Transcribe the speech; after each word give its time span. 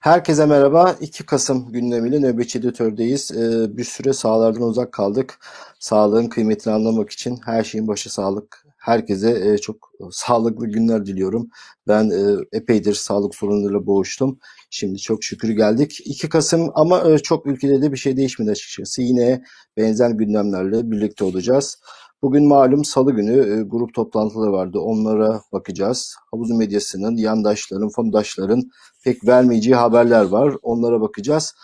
Herkese 0.00 0.46
merhaba. 0.46 0.96
2 1.00 1.26
Kasım 1.26 1.72
gündemiyle 1.72 2.20
nöbetçi 2.20 2.58
editördeyiz. 2.58 3.30
Ee, 3.30 3.76
bir 3.76 3.84
süre 3.84 4.12
sahalardan 4.12 4.62
uzak 4.62 4.92
kaldık. 4.92 5.38
Sağlığın 5.78 6.26
kıymetini 6.28 6.72
anlamak 6.72 7.10
için 7.10 7.40
her 7.44 7.64
şeyin 7.64 7.88
başı 7.88 8.12
sağlık. 8.12 8.67
Herkese 8.88 9.52
e, 9.52 9.58
çok 9.58 9.92
sağlıklı 10.10 10.66
günler 10.66 11.06
diliyorum. 11.06 11.48
Ben 11.88 12.10
e, 12.10 12.36
epeydir 12.52 12.94
sağlık 12.94 13.34
sorunlarıyla 13.34 13.86
boğuştum. 13.86 14.38
Şimdi 14.70 14.98
çok 14.98 15.24
şükür 15.24 15.48
geldik. 15.48 16.00
2 16.04 16.28
Kasım 16.28 16.70
ama 16.74 17.10
e, 17.10 17.18
çok 17.18 17.46
ülkede 17.46 17.82
de 17.82 17.92
bir 17.92 17.96
şey 17.96 18.16
değişmedi 18.16 18.50
açıkçası. 18.50 19.02
Yine 19.02 19.42
benzer 19.76 20.10
gündemlerle 20.10 20.90
birlikte 20.90 21.24
olacağız. 21.24 21.78
Bugün 22.22 22.48
malum 22.48 22.84
salı 22.84 23.12
günü 23.12 23.60
e, 23.60 23.62
grup 23.62 23.94
toplantıları 23.94 24.52
vardı. 24.52 24.78
Onlara 24.78 25.40
bakacağız. 25.52 26.14
Havuz 26.30 26.50
medyasının, 26.50 27.16
yandaşların, 27.16 27.88
fondaşların 27.88 28.62
pek 29.04 29.26
vermeyeceği 29.26 29.76
haberler 29.76 30.24
var. 30.24 30.54
Onlara 30.62 31.00
bakacağız. 31.00 31.54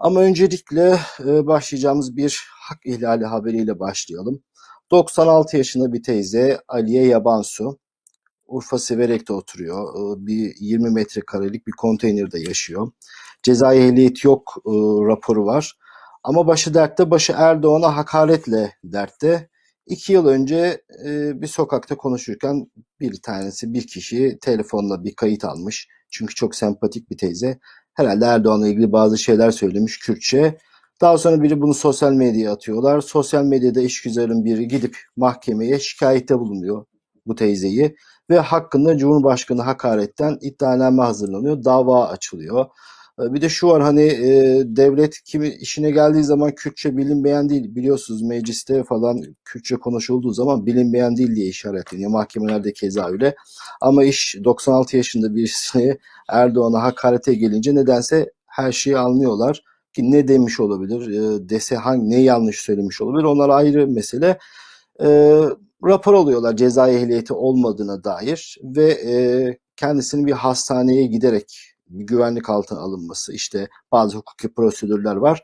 Ama 0.00 0.20
öncelikle 0.20 0.98
e, 1.20 1.46
başlayacağımız 1.46 2.16
bir 2.16 2.42
hak 2.60 2.78
ihlali 2.86 3.24
haberiyle 3.24 3.78
başlayalım. 3.78 4.42
96 4.90 5.56
yaşında 5.56 5.92
bir 5.92 6.02
teyze 6.02 6.60
Aliye 6.68 7.06
Yabansu. 7.06 7.78
Urfa 8.46 8.78
Siverek'te 8.78 9.32
oturuyor. 9.32 9.94
E, 9.94 10.26
bir 10.26 10.54
20 10.60 10.90
metrekarelik 10.90 11.66
bir 11.66 11.72
konteynerde 11.72 12.38
yaşıyor. 12.38 12.92
Cezai 13.42 13.78
ehliyet 13.78 14.24
yok 14.24 14.54
e, 14.66 14.70
raporu 15.06 15.46
var. 15.46 15.74
Ama 16.22 16.46
başı 16.46 16.74
dertte, 16.74 17.10
başı 17.10 17.32
Erdoğan'a 17.36 17.96
hakaretle 17.96 18.74
dertte. 18.84 19.48
İki 19.86 20.12
yıl 20.12 20.26
önce 20.26 20.82
e, 21.06 21.40
bir 21.42 21.46
sokakta 21.46 21.96
konuşurken 21.96 22.70
bir 23.00 23.22
tanesi 23.22 23.72
bir 23.72 23.86
kişi 23.86 24.38
telefonla 24.40 25.04
bir 25.04 25.14
kayıt 25.14 25.44
almış. 25.44 25.88
Çünkü 26.10 26.34
çok 26.34 26.54
sempatik 26.54 27.10
bir 27.10 27.18
teyze. 27.18 27.58
Herhalde 27.94 28.24
Erdoğan'la 28.24 28.68
ilgili 28.68 28.92
bazı 28.92 29.18
şeyler 29.18 29.50
söylemiş 29.50 29.98
Kürtçe. 29.98 30.58
Daha 31.00 31.18
sonra 31.18 31.42
biri 31.42 31.60
bunu 31.60 31.74
sosyal 31.74 32.12
medyaya 32.12 32.52
atıyorlar. 32.52 33.00
Sosyal 33.00 33.44
medyada 33.44 33.80
işgüzarın 33.80 34.44
biri 34.44 34.68
gidip 34.68 34.96
mahkemeye 35.16 35.78
şikayette 35.80 36.38
bulunuyor 36.38 36.84
bu 37.26 37.34
teyzeyi. 37.34 37.96
Ve 38.30 38.38
hakkında 38.38 38.98
Cumhurbaşkanı 38.98 39.62
hakaretten 39.62 40.38
iddianame 40.40 41.02
hazırlanıyor. 41.02 41.64
Dava 41.64 42.08
açılıyor. 42.08 42.66
Ee, 43.20 43.34
bir 43.34 43.40
de 43.40 43.48
şu 43.48 43.68
var 43.68 43.82
hani 43.82 44.02
e, 44.02 44.62
devlet 44.66 45.22
kimi 45.24 45.48
işine 45.48 45.90
geldiği 45.90 46.24
zaman 46.24 46.54
Kürtçe 46.54 46.96
bilinmeyen 46.96 47.48
değil 47.48 47.74
biliyorsunuz 47.74 48.22
mecliste 48.22 48.84
falan 48.84 49.22
Kürtçe 49.44 49.76
konuşulduğu 49.76 50.32
zaman 50.32 50.66
bilinmeyen 50.66 51.16
değil 51.16 51.36
diye 51.36 51.46
işaretleniyor. 51.46 52.10
Mahkemelerde 52.10 52.72
keza 52.72 53.08
öyle. 53.08 53.34
Ama 53.80 54.04
iş 54.04 54.36
96 54.44 54.96
yaşında 54.96 55.34
birisini 55.34 55.98
Erdoğan'a 56.28 56.82
hakarete 56.82 57.34
gelince 57.34 57.74
nedense 57.74 58.32
her 58.46 58.72
şeyi 58.72 58.98
anlıyorlar. 58.98 59.62
Ki 59.98 60.10
ne 60.10 60.28
demiş 60.28 60.60
olabilir, 60.60 61.10
e, 61.10 61.48
dese 61.48 61.76
hangi 61.76 62.10
ne 62.10 62.20
yanlış 62.20 62.60
söylemiş 62.60 63.00
olabilir 63.00 63.24
onlar 63.24 63.48
ayrı 63.48 63.88
mesele. 63.88 64.38
E, 65.00 65.08
rapor 65.84 66.14
alıyorlar 66.14 66.56
ceza 66.56 66.88
ehliyeti 66.88 67.32
olmadığına 67.32 68.04
dair 68.04 68.58
ve 68.62 68.90
e, 68.90 69.14
kendisini 69.76 70.26
bir 70.26 70.32
hastaneye 70.32 71.06
giderek 71.06 71.74
bir 71.88 72.06
güvenlik 72.06 72.50
altına 72.50 72.78
alınması, 72.78 73.32
işte 73.32 73.68
bazı 73.92 74.16
hukuki 74.16 74.54
prosedürler 74.54 75.16
var. 75.16 75.42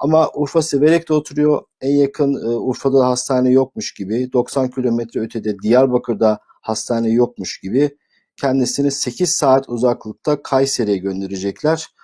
Ama 0.00 0.30
Urfa 0.34 0.62
Siverek'te 0.62 1.14
oturuyor. 1.14 1.62
En 1.80 1.96
yakın 1.96 2.34
e, 2.34 2.48
Urfa'da 2.48 3.08
hastane 3.08 3.50
yokmuş 3.50 3.94
gibi. 3.94 4.32
90 4.32 4.70
kilometre 4.70 5.20
ötede 5.20 5.58
Diyarbakır'da 5.58 6.38
hastane 6.60 7.10
yokmuş 7.10 7.60
gibi. 7.60 7.96
Kendisini 8.36 8.90
8 8.90 9.30
saat 9.30 9.68
uzaklıkta 9.68 10.42
Kayseri'ye 10.42 10.96
gönderecekler. 10.96 11.96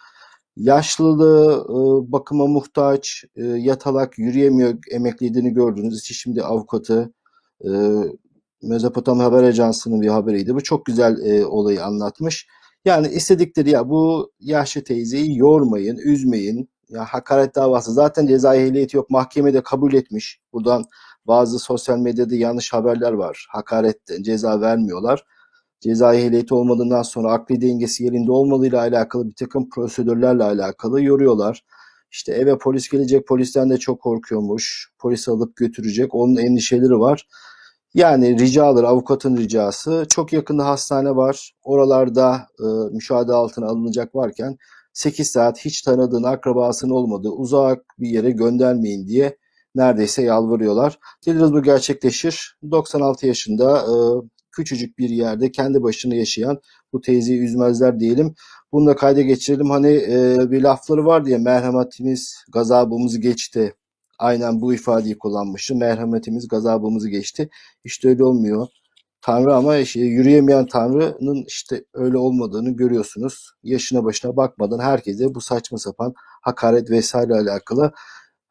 Yaşlılığı, 0.56 1.64
e, 1.68 2.12
bakıma 2.12 2.46
muhtaç, 2.46 3.24
e, 3.36 3.44
yatalak, 3.44 4.18
yürüyemiyor, 4.18 4.78
emekliliğini 4.90 5.54
gördünüz. 5.54 6.02
İşte 6.02 6.14
şimdi 6.14 6.42
avukatı, 6.42 7.12
e, 7.64 7.68
Mezopotamya 8.62 9.24
Haber 9.24 9.42
Ajansı'nın 9.42 10.00
bir 10.00 10.08
haberiydi. 10.08 10.54
Bu 10.54 10.62
çok 10.62 10.86
güzel 10.86 11.18
e, 11.26 11.46
olayı 11.46 11.84
anlatmış. 11.84 12.46
Yani 12.84 13.08
istedikleri 13.08 13.70
ya 13.70 13.88
bu 13.88 14.32
yaşlı 14.40 14.84
teyzeyi 14.84 15.38
yormayın, 15.38 15.96
üzmeyin. 15.96 16.68
Ya 16.88 17.04
hakaret 17.04 17.54
davası 17.54 17.92
zaten 17.92 18.26
ceza 18.26 18.54
ehliyeti 18.56 18.96
yok. 18.96 19.10
Mahkemede 19.10 19.62
kabul 19.62 19.92
etmiş. 19.92 20.40
Buradan 20.52 20.84
bazı 21.26 21.58
sosyal 21.58 21.98
medyada 21.98 22.34
yanlış 22.34 22.72
haberler 22.72 23.12
var. 23.12 23.46
Hakaretten 23.50 24.22
ceza 24.22 24.60
vermiyorlar. 24.60 25.24
Ceza 25.82 26.14
ehliyeti 26.14 26.54
olmadığından 26.54 27.02
sonra 27.02 27.32
akli 27.32 27.60
dengesi 27.60 28.04
yerinde 28.04 28.32
olmadığıyla 28.32 28.80
alakalı 28.80 29.28
bir 29.28 29.34
takım 29.34 29.70
prosedürlerle 29.70 30.44
alakalı 30.44 31.02
yoruyorlar. 31.02 31.64
İşte 32.10 32.32
eve 32.32 32.58
polis 32.58 32.88
gelecek, 32.88 33.26
polisten 33.26 33.70
de 33.70 33.76
çok 33.78 34.00
korkuyormuş. 34.00 34.90
Polis 34.98 35.28
alıp 35.28 35.56
götürecek, 35.56 36.14
onun 36.14 36.36
endişeleri 36.36 36.98
var. 36.98 37.26
Yani 37.94 38.38
ricadır, 38.38 38.84
avukatın 38.84 39.36
ricası. 39.36 40.06
Çok 40.08 40.32
yakında 40.32 40.66
hastane 40.66 41.16
var. 41.16 41.52
Oralarda 41.62 42.46
e, 42.60 42.66
müşahede 42.94 43.32
altına 43.32 43.66
alınacak 43.66 44.14
varken 44.14 44.56
8 44.92 45.30
saat 45.30 45.64
hiç 45.64 45.82
tanıdığın 45.82 46.22
akrabasının 46.22 46.92
olmadığı 46.92 47.30
uzak 47.30 47.84
bir 47.98 48.08
yere 48.08 48.30
göndermeyin 48.30 49.06
diye 49.08 49.38
neredeyse 49.74 50.22
yalvarıyorlar. 50.22 50.98
Dileriz 51.26 51.52
bu 51.52 51.62
gerçekleşir. 51.62 52.58
96 52.70 53.26
yaşında 53.26 53.78
e, 53.78 53.94
küçücük 54.52 54.98
bir 54.98 55.08
yerde 55.10 55.52
kendi 55.52 55.82
başına 55.82 56.14
yaşayan 56.14 56.60
bu 56.92 57.00
teyzeyi 57.00 57.40
üzmezler 57.40 58.00
diyelim. 58.00 58.34
Bunu 58.72 58.86
da 58.86 58.96
kayda 58.96 59.22
geçirelim. 59.22 59.70
Hani 59.70 59.88
e, 59.88 60.50
bir 60.50 60.62
lafları 60.62 61.06
var 61.06 61.26
diye 61.26 61.38
merhametimiz 61.38 62.44
gazabımızı 62.52 63.20
geçti 63.20 63.74
aynen 64.22 64.60
bu 64.60 64.74
ifadeyi 64.74 65.18
kullanmıştı. 65.18 65.74
Merhametimiz 65.74 66.48
gazabımızı 66.48 67.08
geçti. 67.08 67.48
İşte 67.84 68.08
öyle 68.08 68.24
olmuyor. 68.24 68.66
Tanrı 69.20 69.54
ama 69.54 69.76
işte 69.76 70.00
yürüyemeyen 70.00 70.66
Tanrı'nın 70.66 71.44
işte 71.46 71.84
öyle 71.94 72.18
olmadığını 72.18 72.70
görüyorsunuz. 72.70 73.52
Yaşına 73.62 74.04
başına 74.04 74.36
bakmadan 74.36 74.78
herkese 74.78 75.34
bu 75.34 75.40
saçma 75.40 75.78
sapan 75.78 76.14
hakaret 76.42 76.90
vesaire 76.90 77.34
alakalı. 77.34 77.92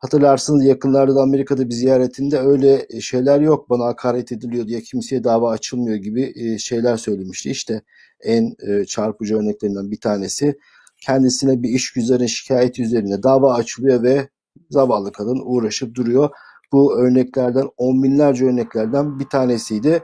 Hatırlarsınız 0.02 0.66
yakınlarda 0.66 1.16
da 1.16 1.22
Amerika'da 1.22 1.70
bir 1.70 1.74
ziyaretinde 1.74 2.40
öyle 2.40 2.88
şeyler 3.02 3.42
yok 3.42 3.70
bana 3.70 3.86
hakaret 3.86 4.32
ediliyor 4.32 4.68
diye 4.68 4.82
kimseye 4.82 5.24
dava 5.24 5.52
açılmıyor 5.52 5.98
gibi 5.98 6.34
e, 6.36 6.58
şeyler 6.58 6.98
söylemişti. 6.98 7.50
İşte 7.50 7.82
en 8.24 8.56
e, 8.68 8.86
çarpıcı 8.86 9.38
örneklerinden 9.38 9.92
bir 9.92 10.00
tanesi 10.00 10.58
kendisine 10.98 11.64
bir 11.64 11.70
iş 11.70 11.94
güzerin 11.94 12.26
şikayeti 12.26 12.84
üzerine 12.84 13.24
dava 13.24 13.54
açılıyor 13.54 14.04
ve 14.04 14.30
zavallı 14.70 15.12
kadın 15.12 15.42
uğraşıp 15.46 15.96
duruyor. 15.96 16.30
Bu 16.72 17.00
örneklerden 17.00 17.68
on 17.78 18.04
binlerce 18.04 18.46
örneklerden 18.46 19.20
bir 19.20 19.26
tanesiydi. 19.26 20.04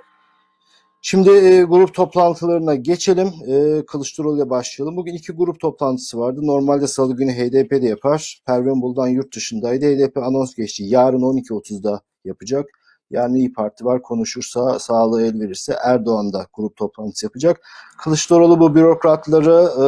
Şimdi 1.01 1.29
e, 1.29 1.63
grup 1.63 1.93
toplantılarına 1.93 2.75
geçelim. 2.75 3.27
E, 3.47 3.85
Kılıçdaroğlu 3.85 4.37
ile 4.37 4.49
başlayalım. 4.49 4.97
Bugün 4.97 5.13
iki 5.13 5.31
grup 5.31 5.59
toplantısı 5.59 6.19
vardı. 6.19 6.39
Normalde 6.43 6.87
salı 6.87 7.15
günü 7.15 7.31
HDP 7.31 7.71
de 7.71 7.87
yapar. 7.87 8.41
Pervin 8.45 8.81
Buldan 8.81 9.07
yurt 9.07 9.35
dışındaydı. 9.35 9.85
HDP 9.85 10.17
anons 10.17 10.55
geçti. 10.55 10.83
Yarın 10.83 11.21
12.30'da 11.21 12.01
yapacak. 12.25 12.65
Yani 13.11 13.39
İyi 13.39 13.53
Parti 13.53 13.85
var 13.85 14.01
konuşursa, 14.01 14.79
sağlığı 14.79 15.21
el 15.21 15.39
verirse 15.39 15.75
Erdoğan 15.83 16.33
da 16.33 16.47
grup 16.53 16.75
toplantısı 16.75 17.25
yapacak. 17.25 17.61
Kılıçdaroğlu 18.03 18.59
bu 18.59 18.75
bürokratları 18.75 19.69
e, 19.83 19.87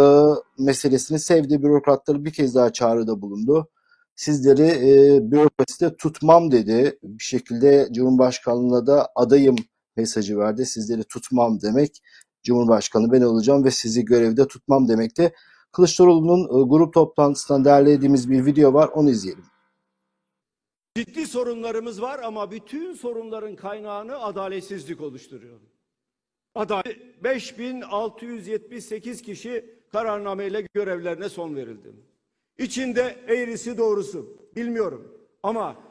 meselesini 0.64 1.20
sevdi. 1.20 1.64
Bürokratları 1.64 2.26
bir 2.26 2.34
kez 2.34 2.56
daha 2.56 2.74
çağrıda 2.74 3.22
bulundu 3.22 3.70
sizleri 4.20 4.64
e, 4.64 5.32
bürokraside 5.32 5.96
tutmam 5.96 6.52
dedi. 6.52 7.00
Bir 7.04 7.24
şekilde 7.24 7.88
Cumhurbaşkanlığına 7.92 8.88
da 8.88 9.10
adayım 9.16 9.56
mesajı 9.98 10.38
verdi. 10.38 10.66
Sizleri 10.66 11.04
tutmam 11.04 11.62
demek. 11.62 12.02
Cumhurbaşkanı 12.44 13.12
ben 13.12 13.22
olacağım 13.22 13.64
ve 13.64 13.72
sizi 13.72 14.06
görevde 14.06 14.48
tutmam 14.48 14.88
demekti. 14.88 15.34
Kılıçdaroğlu'nun 15.72 16.44
e, 16.44 16.68
grup 16.70 16.94
toplantısından 16.94 17.66
derlediğimiz 17.66 18.30
bir 18.30 18.46
video 18.46 18.74
var. 18.74 18.88
Onu 18.88 19.10
izleyelim. 19.10 19.46
Ciddi 20.96 21.28
sorunlarımız 21.28 22.02
var 22.02 22.20
ama 22.24 22.52
bütün 22.52 22.94
sorunların 22.94 23.56
kaynağını 23.56 24.20
adaletsizlik 24.20 25.02
oluşturuyor. 25.02 25.60
Adalet 26.56 27.24
5678 27.24 29.22
kişi 29.22 29.80
kararnameyle 29.92 30.68
görevlerine 30.74 31.30
son 31.30 31.56
verildi. 31.56 31.94
İçinde 32.58 33.16
eğrisi 33.28 33.78
doğrusu 33.78 34.38
bilmiyorum 34.56 35.20
ama 35.44 35.89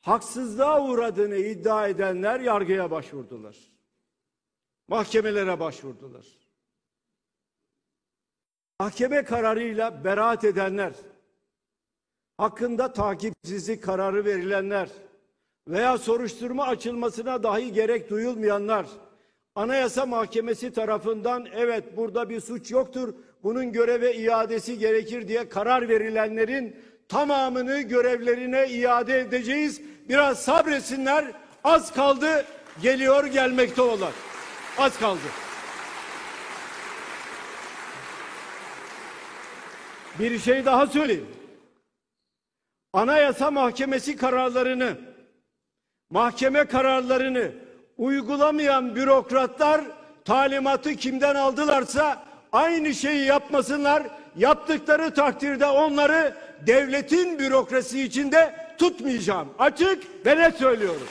haksızlığa 0.00 0.84
uğradığını 0.84 1.36
iddia 1.36 1.88
edenler 1.88 2.40
yargıya 2.40 2.90
başvurdular. 2.90 3.56
Mahkemelere 4.88 5.60
başvurdular. 5.60 6.26
Mahkeme 8.80 9.24
kararıyla 9.24 10.04
beraat 10.04 10.44
edenler, 10.44 10.92
hakkında 12.38 12.92
takipsizlik 12.92 13.82
kararı 13.82 14.24
verilenler 14.24 14.88
veya 15.68 15.98
soruşturma 15.98 16.66
açılmasına 16.66 17.42
dahi 17.42 17.72
gerek 17.72 18.10
duyulmayanlar, 18.10 18.86
Anayasa 19.54 20.06
Mahkemesi 20.06 20.72
tarafından 20.72 21.46
evet 21.54 21.96
burada 21.96 22.30
bir 22.30 22.40
suç 22.40 22.70
yoktur, 22.70 23.14
bunun 23.42 23.72
göreve 23.72 24.14
iadesi 24.14 24.78
gerekir 24.78 25.28
diye 25.28 25.48
karar 25.48 25.88
verilenlerin 25.88 26.76
tamamını 27.10 27.80
görevlerine 27.80 28.68
iade 28.68 29.20
edeceğiz. 29.20 29.80
Biraz 30.08 30.42
sabretsinler. 30.42 31.24
Az 31.64 31.92
kaldı. 31.92 32.46
Geliyor 32.82 33.24
gelmekte 33.24 33.82
olan. 33.82 34.12
Az 34.78 34.98
kaldı. 34.98 35.20
Bir 40.18 40.38
şey 40.38 40.64
daha 40.64 40.86
söyleyeyim. 40.86 41.26
Anayasa 42.92 43.50
Mahkemesi 43.50 44.16
kararlarını, 44.16 44.96
mahkeme 46.10 46.64
kararlarını 46.64 47.50
uygulamayan 47.98 48.96
bürokratlar 48.96 49.80
talimatı 50.24 50.94
kimden 50.94 51.34
aldılarsa 51.34 52.24
aynı 52.52 52.94
şeyi 52.94 53.26
yapmasınlar. 53.26 54.02
Yaptıkları 54.36 55.14
takdirde 55.14 55.66
onları 55.66 56.34
devletin 56.66 57.38
bürokrasi 57.38 58.02
içinde 58.02 58.54
tutmayacağım. 58.78 59.48
Açık 59.58 60.26
ve 60.26 60.36
net 60.36 60.56
söylüyorum. 60.56 61.06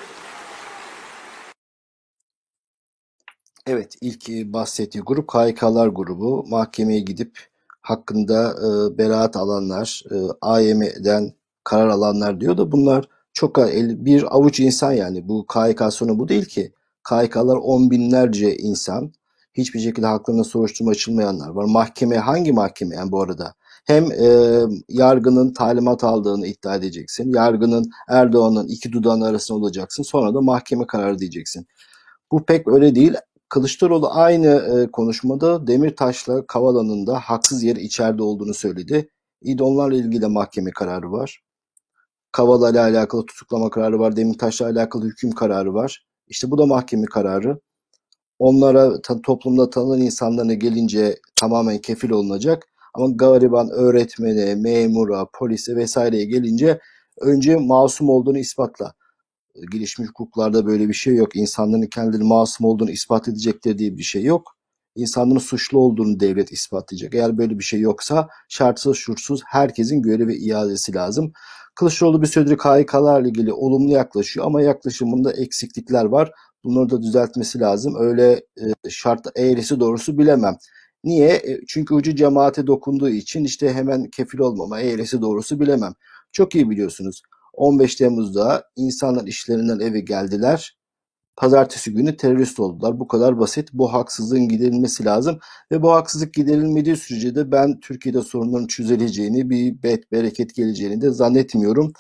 Evet, 3.67 3.95
ilk 4.01 4.29
e, 4.29 4.53
bahsettiği 4.53 5.03
grup 5.03 5.27
KHK'lar 5.27 5.87
grubu. 5.87 6.45
Mahkemeye 6.47 6.99
gidip 6.99 7.39
hakkında 7.81 8.51
e, 8.51 8.97
beraat 8.97 9.35
alanlar, 9.37 10.03
e, 10.11 10.15
AYM'den 10.41 11.33
karar 11.63 11.87
alanlar 11.87 12.41
diyor 12.41 12.57
da 12.57 12.71
bunlar 12.71 13.05
çok 13.33 13.57
el- 13.59 14.05
bir 14.05 14.35
avuç 14.35 14.59
insan 14.59 14.91
yani. 14.91 15.27
Bu 15.27 15.45
KHK 15.47 15.91
sonu 15.93 16.19
bu 16.19 16.27
değil 16.29 16.45
ki. 16.45 16.73
KHK'lar 17.03 17.55
on 17.57 17.91
binlerce 17.91 18.57
insan. 18.57 19.13
Hiçbir 19.53 19.79
şekilde 19.79 20.05
haklarına 20.07 20.43
soruşturma 20.43 20.91
açılmayanlar 20.91 21.49
var. 21.49 21.65
Mahkeme 21.65 22.17
hangi 22.17 22.51
mahkeme 22.53 22.95
yani 22.95 23.11
bu 23.11 23.21
arada? 23.21 23.53
Hem 23.89 24.11
e, 24.11 24.27
yargının 24.89 25.53
talimat 25.53 26.03
aldığını 26.03 26.47
iddia 26.47 26.75
edeceksin. 26.75 27.33
Yargının 27.33 27.91
Erdoğan'ın 28.09 28.67
iki 28.67 28.91
dudağının 28.91 29.25
arasında 29.25 29.57
olacaksın. 29.57 30.03
Sonra 30.03 30.33
da 30.33 30.41
mahkeme 30.41 30.87
kararı 30.87 31.19
diyeceksin. 31.19 31.67
Bu 32.31 32.45
pek 32.45 32.67
öyle 32.67 32.95
değil. 32.95 33.13
Kılıçdaroğlu 33.49 34.09
aynı 34.11 34.47
e, 34.47 34.91
konuşmada 34.91 35.67
Demirtaş'la 35.67 36.47
Kavala'nın 36.47 37.07
da 37.07 37.19
haksız 37.19 37.63
yere 37.63 37.81
içeride 37.81 38.23
olduğunu 38.23 38.53
söyledi. 38.53 39.09
İyi 39.41 39.57
de 39.57 39.95
ilgili 39.95 40.21
de 40.21 40.27
mahkeme 40.27 40.71
kararı 40.71 41.11
var. 41.11 41.41
Kavala 42.31 42.69
ile 42.69 42.79
alakalı 42.79 43.25
tutuklama 43.25 43.69
kararı 43.69 43.99
var. 43.99 44.15
Demirtaş'la 44.15 44.65
alakalı 44.65 45.05
hüküm 45.05 45.31
kararı 45.31 45.73
var. 45.73 46.05
İşte 46.27 46.51
bu 46.51 46.57
da 46.57 46.65
mahkeme 46.65 47.05
kararı. 47.05 47.59
Onlara 48.39 49.01
toplumda 49.01 49.69
tanınan 49.69 50.01
insanlarına 50.01 50.53
gelince 50.53 51.19
tamamen 51.35 51.77
kefil 51.77 52.09
olunacak. 52.09 52.67
Ama 52.99 53.13
gariban 53.15 53.69
öğretmene, 53.69 54.55
memura, 54.55 55.27
polise 55.33 55.75
vesaireye 55.75 56.25
gelince 56.25 56.79
önce 57.21 57.55
masum 57.55 58.09
olduğunu 58.09 58.37
ispatla 58.37 58.93
gelişmiş 59.71 60.09
hukuklarda 60.09 60.65
böyle 60.65 60.87
bir 60.89 60.93
şey 60.93 61.15
yok. 61.15 61.35
İnsanların 61.35 61.87
kendileri 61.87 62.23
masum 62.23 62.65
olduğunu 62.65 62.91
ispat 62.91 63.27
edecekleri 63.27 63.77
diye 63.77 63.97
bir 63.97 64.03
şey 64.03 64.23
yok. 64.23 64.55
İnsanların 64.95 65.39
suçlu 65.39 65.79
olduğunu 65.79 66.19
devlet 66.19 66.51
ispatlayacak. 66.51 67.15
Eğer 67.15 67.37
böyle 67.37 67.59
bir 67.59 67.63
şey 67.63 67.79
yoksa 67.79 68.27
şartsız 68.49 68.97
şurtsuz 68.97 69.41
herkesin 69.45 70.01
görevi 70.01 70.35
iadesi 70.35 70.95
lazım. 70.95 71.33
Kılıçdaroğlu 71.75 72.21
bir 72.21 72.27
süredir 72.27 72.57
KHK'larla 72.57 73.27
ilgili 73.27 73.53
olumlu 73.53 73.91
yaklaşıyor 73.91 74.45
ama 74.45 74.61
yaklaşımında 74.61 75.33
eksiklikler 75.33 76.05
var. 76.05 76.31
Bunları 76.63 76.89
da 76.89 77.01
düzeltmesi 77.01 77.59
lazım. 77.59 77.95
Öyle 77.99 78.31
e, 78.85 78.89
şart 78.89 79.27
eğrisi 79.35 79.79
doğrusu 79.79 80.17
bilemem. 80.17 80.57
Niye? 81.03 81.29
E, 81.29 81.59
Çünkü 81.67 81.93
ucu 81.93 82.15
cemaate 82.15 82.67
dokunduğu 82.67 83.09
için 83.09 83.43
işte 83.43 83.73
hemen 83.73 84.09
kefil 84.09 84.39
olmama 84.39 84.79
eğrisi 84.81 85.21
doğrusu 85.21 85.59
bilemem. 85.59 85.93
Çok 86.31 86.55
iyi 86.55 86.69
biliyorsunuz. 86.69 87.21
15 87.53 87.95
Temmuz'da 87.95 88.63
insanlar 88.75 89.27
işlerinden 89.27 89.79
eve 89.79 89.99
geldiler. 89.99 90.77
Pazartesi 91.37 91.93
günü 91.93 92.17
terörist 92.17 92.59
oldular. 92.59 92.99
Bu 92.99 93.07
kadar 93.07 93.39
basit. 93.39 93.69
Bu 93.73 93.93
haksızlığın 93.93 94.47
giderilmesi 94.49 95.05
lazım. 95.05 95.39
Ve 95.71 95.81
bu 95.81 95.91
haksızlık 95.91 96.33
giderilmediği 96.33 96.95
sürece 96.95 97.35
de 97.35 97.51
ben 97.51 97.79
Türkiye'de 97.79 98.21
sorunların 98.21 98.67
çözüleceğini, 98.67 99.49
bir 99.49 99.83
bet 99.83 100.11
bereket 100.11 100.55
geleceğini 100.55 101.01
de 101.01 101.11
zannetmiyorum. 101.11 101.93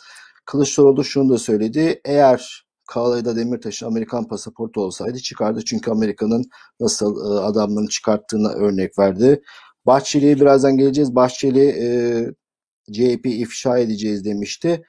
Kılıçdaroğlu 0.45 1.03
şunu 1.03 1.29
da 1.29 1.37
söyledi. 1.37 2.01
Eğer 2.05 2.68
Kavala'da 2.89 3.35
Demirtaş'ın 3.35 3.87
Amerikan 3.87 4.27
pasaportu 4.27 4.81
olsaydı 4.81 5.19
çıkardı. 5.19 5.61
Çünkü 5.65 5.91
Amerika'nın 5.91 6.45
nasıl 6.79 7.35
e, 7.35 7.39
adamların 7.39 7.87
çıkarttığına 7.87 8.49
örnek 8.49 8.99
verdi. 8.99 9.41
Bahçeli'ye 9.85 10.35
birazdan 10.39 10.77
geleceğiz. 10.77 11.15
Bahçeli 11.15 11.65
e, 11.67 11.89
CHP 12.93 13.25
ifşa 13.25 13.77
edeceğiz 13.77 14.25
demişti. 14.25 14.83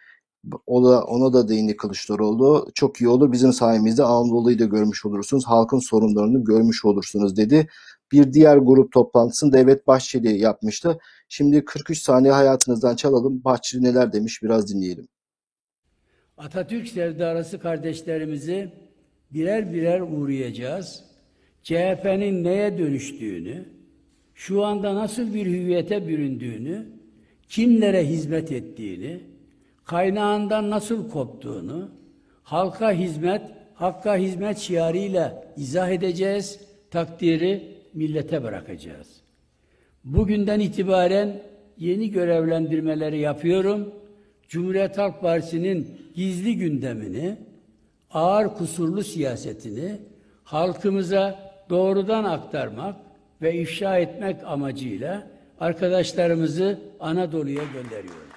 O 0.66 0.84
da, 0.84 1.04
ona 1.04 1.32
da 1.32 1.48
değindi 1.48 1.76
Kılıçdaroğlu. 1.76 2.66
Çok 2.74 3.00
iyi 3.00 3.08
olur 3.08 3.32
bizim 3.32 3.52
sayemizde 3.52 4.04
Anadolu'yu 4.04 4.58
da 4.58 4.64
görmüş 4.64 5.06
olursunuz. 5.06 5.46
Halkın 5.46 5.78
sorunlarını 5.78 6.44
görmüş 6.44 6.84
olursunuz 6.84 7.36
dedi. 7.36 7.68
Bir 8.12 8.32
diğer 8.32 8.56
grup 8.56 8.92
toplantısını 8.92 9.52
Devlet 9.52 9.86
Bahçeli 9.86 10.38
yapmıştı. 10.38 10.98
Şimdi 11.28 11.64
43 11.64 12.02
saniye 12.02 12.32
hayatınızdan 12.32 12.96
çalalım. 12.96 13.44
Bahçeli 13.44 13.82
neler 13.82 14.12
demiş 14.12 14.42
biraz 14.42 14.68
dinleyelim. 14.68 15.08
Atatürk 16.40 16.88
sevdalısı 16.88 17.58
kardeşlerimizi 17.58 18.68
birer 19.30 19.72
birer 19.72 20.00
uğrayacağız. 20.00 21.04
CHP'nin 21.62 22.44
neye 22.44 22.78
dönüştüğünü, 22.78 23.64
şu 24.34 24.64
anda 24.64 24.94
nasıl 24.94 25.34
bir 25.34 25.46
hüviyete 25.46 26.08
büründüğünü, 26.08 26.86
kimlere 27.48 28.06
hizmet 28.06 28.52
ettiğini, 28.52 29.20
kaynağından 29.84 30.70
nasıl 30.70 31.10
koptuğunu, 31.10 31.90
halka 32.42 32.92
hizmet, 32.92 33.42
hakka 33.74 34.16
hizmet 34.16 34.58
şiarıyla 34.58 35.44
izah 35.56 35.90
edeceğiz, 35.90 36.60
takdiri 36.90 37.68
millete 37.94 38.42
bırakacağız. 38.42 39.20
Bugünden 40.04 40.60
itibaren 40.60 41.42
yeni 41.78 42.10
görevlendirmeleri 42.10 43.18
yapıyorum. 43.18 43.94
Cumhuriyet 44.48 44.98
Halk 44.98 45.20
Partisi'nin 45.20 45.99
gizli 46.20 46.56
gündemini, 46.56 47.38
ağır 48.10 48.54
kusurlu 48.54 49.04
siyasetini 49.04 50.00
halkımıza 50.44 51.52
doğrudan 51.70 52.24
aktarmak 52.24 52.96
ve 53.42 53.54
ifşa 53.60 53.98
etmek 53.98 54.44
amacıyla 54.44 55.30
arkadaşlarımızı 55.60 56.80
Anadolu'ya 57.00 57.64
gönderiyorum. 57.64 58.30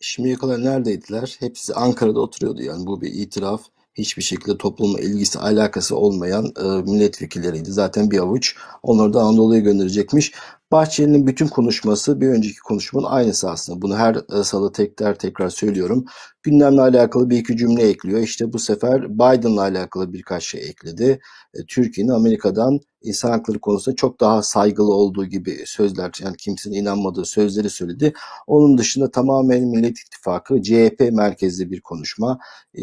Şimdiye 0.00 0.34
kadar 0.34 0.64
neredeydiler? 0.64 1.36
Hepsi 1.40 1.74
Ankara'da 1.74 2.20
oturuyordu 2.20 2.62
yani 2.62 2.86
bu 2.86 3.00
bir 3.00 3.12
itiraf. 3.12 3.62
Hiçbir 3.94 4.22
şekilde 4.22 4.58
toplumla 4.58 5.00
ilgisi 5.00 5.38
alakası 5.38 5.96
olmayan 5.96 6.52
e, 6.60 6.62
milletvekilleriydi. 6.64 7.70
Zaten 7.70 8.10
bir 8.10 8.18
avuç. 8.18 8.56
Onları 8.82 9.12
da 9.12 9.20
Anadolu'ya 9.20 9.60
gönderecekmiş. 9.60 10.32
Bahçeli'nin 10.72 11.26
bütün 11.26 11.46
konuşması 11.46 12.20
bir 12.20 12.28
önceki 12.28 12.58
konuşmanın 12.58 13.06
aynısı 13.06 13.50
aslında. 13.50 13.82
Bunu 13.82 13.96
her 13.96 14.14
e, 14.14 14.44
salı 14.44 14.72
tekrar 14.72 15.14
tekrar 15.14 15.50
söylüyorum. 15.50 16.04
Gündemle 16.42 16.80
alakalı 16.80 17.30
bir 17.30 17.38
iki 17.38 17.56
cümle 17.56 17.82
ekliyor. 17.88 18.20
İşte 18.20 18.52
bu 18.52 18.58
sefer 18.58 19.10
Biden'la 19.10 19.60
alakalı 19.60 20.12
birkaç 20.12 20.44
şey 20.44 20.60
ekledi. 20.60 21.20
E, 21.54 21.58
Türkiye'nin 21.68 22.12
Amerika'dan 22.12 22.80
insan 23.02 23.30
hakları 23.30 23.58
konusunda 23.58 23.96
çok 23.96 24.20
daha 24.20 24.42
saygılı 24.42 24.92
olduğu 24.94 25.24
gibi 25.24 25.62
sözler 25.66 26.12
yani 26.22 26.36
kimsenin 26.36 26.74
inanmadığı 26.74 27.24
sözleri 27.24 27.70
söyledi. 27.70 28.12
Onun 28.46 28.78
dışında 28.78 29.10
tamamen 29.10 29.62
Millet 29.64 29.98
İttifakı 29.98 30.62
CHP 30.62 31.08
merkezli 31.12 31.70
bir 31.70 31.80
konuşma. 31.80 32.38
E, 32.78 32.82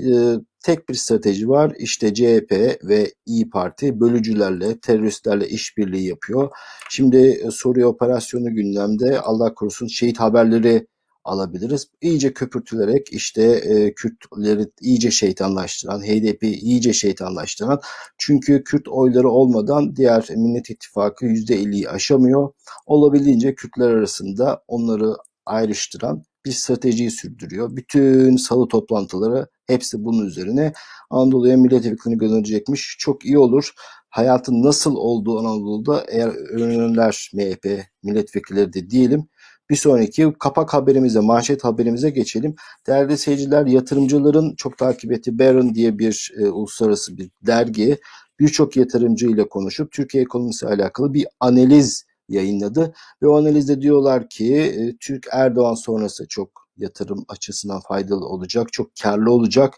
tek 0.65 0.89
bir 0.89 0.94
strateji 0.94 1.50
var. 1.50 1.74
İşte 1.80 2.13
CHP 2.13 2.51
ve 2.84 3.13
İyi 3.25 3.50
Parti 3.50 4.00
bölücülerle, 4.00 4.80
teröristlerle 4.80 5.50
işbirliği 5.50 6.08
yapıyor. 6.08 6.50
Şimdi 6.89 7.18
e, 7.18 7.51
Suriye 7.75 7.88
operasyonu 7.88 8.55
gündemde 8.55 9.20
Allah 9.20 9.53
korusun 9.53 9.88
şehit 9.88 10.20
haberleri 10.20 10.88
alabiliriz. 11.24 11.88
İyice 12.01 12.34
köpürtülerek 12.34 13.13
işte 13.13 13.44
e, 13.44 13.94
Kürtleri 13.94 14.67
iyice 14.82 15.12
şeytanlaştıran, 15.12 16.01
HDP'yi 16.01 16.55
iyice 16.55 16.94
şeytanlaştıran 16.94 17.79
çünkü 18.17 18.63
Kürt 18.63 18.88
oyları 18.88 19.29
olmadan 19.29 19.96
diğer 19.96 20.27
Millet 20.36 20.70
İttifakı 20.70 21.25
%50'yi 21.25 21.89
aşamıyor. 21.89 22.53
Olabildiğince 22.86 23.55
Kürtler 23.55 23.89
arasında 23.89 24.63
onları 24.67 25.15
ayrıştıran 25.46 26.24
bir 26.46 26.51
stratejiyi 26.51 27.12
sürdürüyor. 27.12 27.75
Bütün 27.75 28.38
salı 28.38 28.67
toplantıları 28.67 29.48
hepsi 29.67 30.03
bunun 30.05 30.25
üzerine 30.25 30.74
Anadolu'ya 31.10 31.58
milletvekilini 31.58 32.17
gönderecekmiş. 32.17 32.96
Çok 33.00 33.25
iyi 33.25 33.38
olur. 33.38 33.72
Hayatın 34.16 34.64
nasıl 34.64 34.96
olduğu 34.96 35.40
Anadolu'da 35.40 36.06
eğer 36.10 36.28
öğrenirler 36.28 37.32
MHP 37.34 37.84
milletvekilleri 38.04 38.74
de 38.74 38.90
diyelim. 38.90 39.28
Bir 39.70 39.76
sonraki 39.76 40.34
kapak 40.40 40.74
haberimize, 40.74 41.20
manşet 41.20 41.64
haberimize 41.64 42.10
geçelim. 42.10 42.56
Değerli 42.88 43.18
seyirciler, 43.18 43.66
yatırımcıların 43.66 44.56
çok 44.56 44.78
takip 44.78 45.12
ettiği 45.12 45.40
Barron 45.40 45.76
diye 45.76 46.00
bir 46.00 46.34
e, 46.40 46.48
uluslararası 46.48 47.18
bir 47.18 47.30
dergi 47.42 47.98
birçok 48.40 48.78
yatırımcı 48.78 49.28
ile 49.28 49.50
konuşup 49.50 49.92
Türkiye 49.92 50.24
ekonomisi 50.24 50.68
alakalı 50.68 51.14
bir 51.14 51.28
analiz 51.40 52.06
yayınladı 52.30 52.94
ve 53.22 53.28
o 53.28 53.38
analizde 53.38 53.82
diyorlar 53.82 54.30
ki 54.30 54.56
e, 54.56 54.98
Türk 54.98 55.28
Erdoğan 55.32 55.76
sonrası 55.76 56.28
çok 56.28 56.65
yatırım 56.77 57.25
açısından 57.27 57.79
faydalı 57.79 58.25
olacak, 58.25 58.74
çok 58.74 58.88
karlı 59.03 59.32
olacak. 59.32 59.74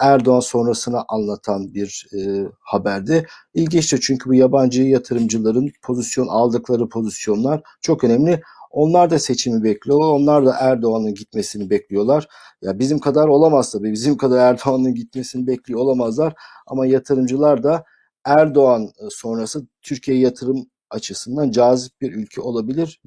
Erdoğan 0.00 0.40
sonrasını 0.40 1.04
anlatan 1.08 1.74
bir 1.74 2.06
e, 2.18 2.48
haberdi. 2.60 3.26
İlginçtir 3.54 4.00
çünkü 4.02 4.30
bu 4.30 4.34
yabancı 4.34 4.82
yatırımcıların 4.82 5.70
pozisyon 5.82 6.26
aldıkları 6.26 6.88
pozisyonlar 6.88 7.62
çok 7.80 8.04
önemli. 8.04 8.40
Onlar 8.70 9.10
da 9.10 9.18
seçimi 9.18 9.64
bekliyorlar. 9.64 10.06
Onlar 10.06 10.46
da 10.46 10.56
Erdoğan'ın 10.60 11.14
gitmesini 11.14 11.70
bekliyorlar. 11.70 12.28
Ya 12.62 12.78
bizim 12.78 12.98
kadar 12.98 13.28
olamaz 13.28 13.72
tabii. 13.72 13.92
Bizim 13.92 14.16
kadar 14.16 14.38
Erdoğan'ın 14.38 14.94
gitmesini 14.94 15.46
bekliyor 15.46 15.80
olamazlar. 15.80 16.34
Ama 16.66 16.86
yatırımcılar 16.86 17.62
da 17.62 17.84
Erdoğan 18.24 18.82
e, 18.84 19.04
sonrası 19.10 19.66
Türkiye 19.82 20.18
yatırım 20.18 20.66
açısından 20.90 21.50
cazip 21.50 22.00
bir 22.00 22.12
ülke 22.12 22.40
olabilir 22.40 23.00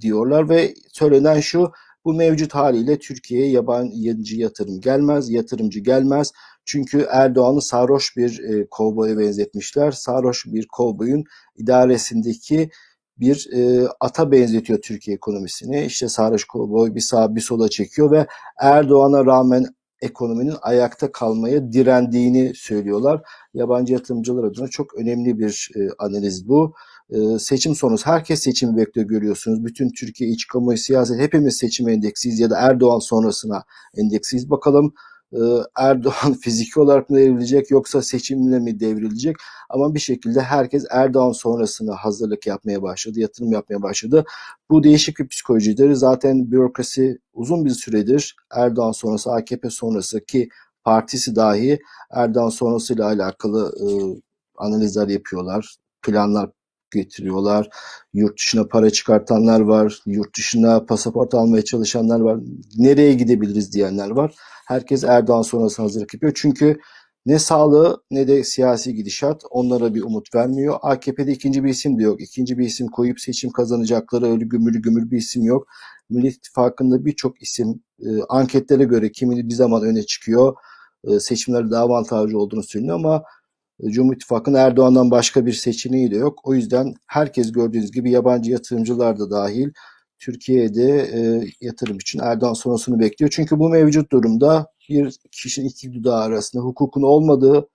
diyorlar 0.00 0.48
ve 0.48 0.74
söylenen 0.92 1.40
şu 1.40 1.72
bu 2.04 2.14
mevcut 2.14 2.54
haliyle 2.54 2.98
Türkiye'ye 2.98 3.50
yabancı 3.50 4.36
yatırım 4.36 4.80
gelmez, 4.80 5.30
yatırımcı 5.30 5.80
gelmez. 5.80 6.32
Çünkü 6.64 7.06
Erdoğan'ı 7.10 7.62
sarhoş 7.62 8.16
bir 8.16 8.38
e, 8.38 8.66
kovboya 8.70 9.18
benzetmişler. 9.18 9.90
Sarhoş 9.90 10.46
bir 10.46 10.66
kovboyun 10.66 11.24
idaresindeki 11.56 12.70
bir 13.18 13.48
e, 13.52 13.88
ata 14.00 14.32
benzetiyor 14.32 14.82
Türkiye 14.82 15.14
ekonomisini. 15.14 15.84
İşte 15.84 16.08
sarhoş 16.08 16.44
kovboy 16.44 16.94
bir 16.94 17.00
sağa 17.00 17.34
bir 17.34 17.40
sola 17.40 17.68
çekiyor 17.68 18.10
ve 18.10 18.26
Erdoğan'a 18.60 19.26
rağmen 19.26 19.66
ekonominin 20.02 20.54
ayakta 20.62 21.12
kalmaya 21.12 21.72
direndiğini 21.72 22.52
söylüyorlar. 22.54 23.22
Yabancı 23.54 23.92
yatırımcılar 23.92 24.44
adına 24.44 24.68
çok 24.68 24.94
önemli 24.94 25.38
bir 25.38 25.70
e, 25.76 25.80
analiz 25.98 26.48
bu. 26.48 26.74
E, 27.10 27.38
seçim 27.38 27.74
sonrası 27.74 28.06
herkes 28.06 28.42
seçimi 28.42 28.76
bekliyor 28.76 29.08
görüyorsunuz. 29.08 29.64
Bütün 29.64 29.90
Türkiye 29.90 30.30
iç 30.30 30.46
kamuoyu 30.46 30.78
siyaset 30.78 31.20
hepimiz 31.20 31.56
seçim 31.56 31.88
endeksiyiz 31.88 32.40
ya 32.40 32.50
da 32.50 32.58
Erdoğan 32.58 32.98
sonrasına 32.98 33.64
endeksiyiz. 33.96 34.50
Bakalım 34.50 34.94
e, 35.32 35.38
Erdoğan 35.78 36.32
fiziki 36.42 36.80
olarak 36.80 37.10
mı 37.10 37.16
devrilecek 37.16 37.70
yoksa 37.70 38.02
seçimle 38.02 38.58
mi 38.58 38.80
devrilecek? 38.80 39.36
Ama 39.70 39.94
bir 39.94 40.00
şekilde 40.00 40.40
herkes 40.40 40.84
Erdoğan 40.90 41.32
sonrasına 41.32 41.94
hazırlık 41.96 42.46
yapmaya 42.46 42.82
başladı, 42.82 43.20
yatırım 43.20 43.52
yapmaya 43.52 43.82
başladı. 43.82 44.24
Bu 44.70 44.82
değişik 44.84 45.18
bir 45.18 45.28
psikolojidir. 45.28 45.92
Zaten 45.92 46.50
bürokrasi 46.50 47.18
uzun 47.32 47.64
bir 47.64 47.70
süredir 47.70 48.36
Erdoğan 48.52 48.92
sonrası, 48.92 49.32
AKP 49.32 49.70
sonrası 49.70 50.24
ki 50.24 50.48
partisi 50.84 51.36
dahi 51.36 51.78
Erdoğan 52.10 52.48
sonrasıyla 52.48 53.06
alakalı 53.06 53.72
e, 53.80 53.86
analizler 54.56 55.08
yapıyorlar, 55.08 55.76
planlar 56.02 56.50
getiriyorlar. 56.94 57.68
Yurt 58.12 58.38
dışına 58.38 58.66
para 58.66 58.90
çıkartanlar 58.90 59.60
var. 59.60 60.02
Yurt 60.06 60.36
dışına 60.36 60.86
pasaport 60.86 61.34
almaya 61.34 61.64
çalışanlar 61.64 62.20
var. 62.20 62.40
Nereye 62.76 63.14
gidebiliriz 63.14 63.72
diyenler 63.72 64.10
var. 64.10 64.34
Herkes 64.66 65.04
Erdoğan 65.04 65.42
sonrası 65.42 65.82
hazırlık 65.82 66.14
yapıyor. 66.14 66.32
Çünkü 66.36 66.78
ne 67.26 67.38
sağlığı 67.38 68.02
ne 68.10 68.28
de 68.28 68.44
siyasi 68.44 68.94
gidişat 68.94 69.42
onlara 69.50 69.94
bir 69.94 70.02
umut 70.02 70.34
vermiyor. 70.34 70.76
AKP'de 70.82 71.32
ikinci 71.32 71.64
bir 71.64 71.68
isim 71.68 71.98
de 71.98 72.02
yok. 72.02 72.20
İkinci 72.20 72.58
bir 72.58 72.66
isim 72.66 72.88
koyup 72.88 73.20
seçim 73.20 73.50
kazanacakları 73.50 74.26
öyle 74.26 74.44
gümülü 74.44 74.82
gümül 74.82 75.10
bir 75.10 75.18
isim 75.18 75.42
yok. 75.42 75.66
Millet 76.10 76.34
İttifakı'nda 76.34 77.04
birçok 77.04 77.42
isim 77.42 77.82
e, 78.00 78.08
anketlere 78.28 78.84
göre 78.84 79.12
kimi 79.12 79.48
bir 79.48 79.54
zaman 79.54 79.82
öne 79.82 80.02
çıkıyor. 80.02 80.54
E, 81.04 81.20
seçimlerde 81.20 81.70
daha 81.70 81.82
avantajlı 81.82 82.38
olduğunu 82.38 82.62
söylüyor 82.62 82.94
ama 82.96 83.22
Cumhur 83.90 84.14
İttifakı'nın 84.14 84.58
Erdoğan'dan 84.58 85.10
başka 85.10 85.46
bir 85.46 85.52
seçeneği 85.52 86.10
de 86.10 86.16
yok. 86.16 86.40
O 86.44 86.54
yüzden 86.54 86.94
herkes 87.06 87.52
gördüğünüz 87.52 87.92
gibi 87.92 88.10
yabancı 88.10 88.50
yatırımcılar 88.50 89.18
da 89.18 89.30
dahil 89.30 89.70
Türkiye'de 90.18 91.10
e, 91.14 91.48
yatırım 91.60 91.98
için 91.98 92.20
Erdoğan 92.22 92.52
sonrasını 92.52 93.00
bekliyor. 93.00 93.30
Çünkü 93.34 93.58
bu 93.58 93.68
mevcut 93.68 94.12
durumda 94.12 94.66
bir 94.88 95.16
kişinin 95.32 95.68
iki 95.68 95.92
dudağı 95.92 96.20
arasında 96.20 96.62
hukukun 96.62 97.02
olmadığı 97.02 97.68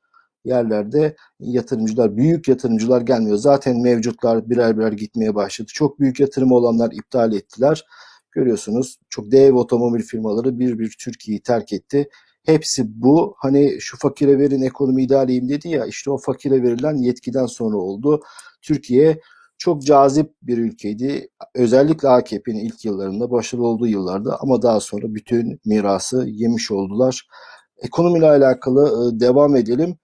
yerlerde 0.46 1.16
yatırımcılar, 1.40 2.18
büyük 2.18 2.48
yatırımcılar 2.48 3.02
gelmiyor. 3.02 3.38
Zaten 3.38 3.82
mevcutlar 3.82 4.50
birer 4.50 4.78
birer 4.78 4.92
gitmeye 4.92 5.36
başladı. 5.36 5.70
Çok 5.74 6.00
büyük 6.00 6.20
yatırım 6.20 6.52
olanlar 6.52 6.92
iptal 6.92 7.34
ettiler. 7.34 7.86
Görüyorsunuz 8.32 8.98
çok 9.10 9.32
dev 9.32 9.56
otomobil 9.56 10.02
firmaları 10.02 10.60
bir 10.60 10.80
bir 10.80 10.96
Türkiye'yi 11.00 11.42
terk 11.42 11.74
etti. 11.74 12.10
Hepsi 12.46 13.02
bu. 13.02 13.36
Hani 13.38 13.78
şu 13.80 13.98
fakire 13.98 14.40
verin 14.40 14.62
ekonomi 14.62 15.04
idareyim 15.04 15.50
dedi 15.50 15.70
ya 15.70 15.86
işte 15.86 16.12
o 16.12 16.18
fakire 16.18 16.64
verilen 16.64 16.96
yetkiden 16.96 17.46
sonra 17.46 17.78
oldu. 17.78 18.24
Türkiye 18.62 19.20
çok 19.58 19.84
cazip 19.84 20.34
bir 20.42 20.58
ülkeydi. 20.58 21.30
Özellikle 21.56 22.10
AKP'nin 22.10 22.66
ilk 22.66 22.86
yıllarında, 22.86 23.32
başarılı 23.32 23.68
olduğu 23.68 23.88
yıllarda 23.88 24.38
ama 24.42 24.62
daha 24.62 24.80
sonra 24.80 25.16
bütün 25.16 25.60
mirası 25.66 26.26
yemiş 26.28 26.72
oldular. 26.72 27.28
Ekonomiyle 27.78 28.30
alakalı 28.30 29.14
e, 29.16 29.20
devam 29.20 29.56
edelim. 29.56 29.98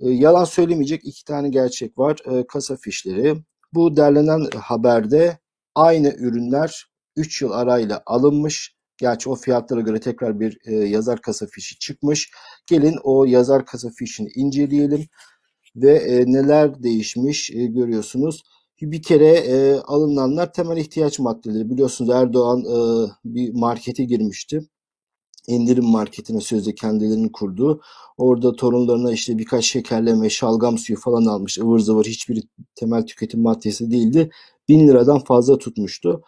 E, 0.00 0.10
yalan 0.10 0.44
söylemeyecek 0.44 1.04
iki 1.04 1.24
tane 1.24 1.48
gerçek 1.48 1.98
var. 1.98 2.18
E, 2.26 2.46
kasa 2.46 2.76
fişleri. 2.76 3.36
Bu 3.74 3.96
derlenen 3.96 4.46
haberde 4.56 5.38
aynı 5.74 6.08
ürünler 6.08 6.86
3 7.16 7.42
yıl 7.42 7.50
arayla 7.52 8.02
alınmış. 8.06 8.75
Gerçi 8.98 9.30
o 9.30 9.34
fiyatlara 9.34 9.80
göre 9.80 10.00
tekrar 10.00 10.40
bir 10.40 10.58
yazar 10.86 11.20
kasa 11.20 11.46
fişi 11.46 11.78
çıkmış. 11.78 12.30
Gelin 12.66 12.96
o 13.02 13.24
yazar 13.24 13.66
kasa 13.66 13.90
fişini 13.90 14.28
inceleyelim 14.36 15.06
ve 15.76 16.24
neler 16.26 16.82
değişmiş 16.82 17.50
görüyorsunuz. 17.54 18.42
Bir 18.82 19.02
kere 19.02 19.28
e, 19.28 19.80
alınanlar 19.80 20.52
temel 20.52 20.76
ihtiyaç 20.76 21.18
maddeleri. 21.18 21.70
Biliyorsunuz 21.70 22.10
Erdoğan 22.10 22.60
e, 22.60 22.76
bir 23.24 23.54
markete 23.54 24.04
girmişti. 24.04 24.68
İndirim 25.46 25.84
marketine 25.84 26.40
sözde 26.40 26.74
kendilerini 26.74 27.32
kurdu. 27.32 27.80
Orada 28.16 28.56
torunlarına 28.56 29.12
işte 29.12 29.38
birkaç 29.38 29.64
şekerleme, 29.64 30.30
şalgam 30.30 30.78
suyu 30.78 30.98
falan 30.98 31.24
almış. 31.24 31.58
ıvır 31.58 31.78
zıvır 31.78 32.04
hiçbir 32.04 32.44
temel 32.74 33.06
tüketim 33.06 33.42
maddesi 33.42 33.90
değildi. 33.90 34.30
Bin 34.68 34.88
liradan 34.88 35.18
fazla 35.18 35.58
tutmuştu. 35.58 36.22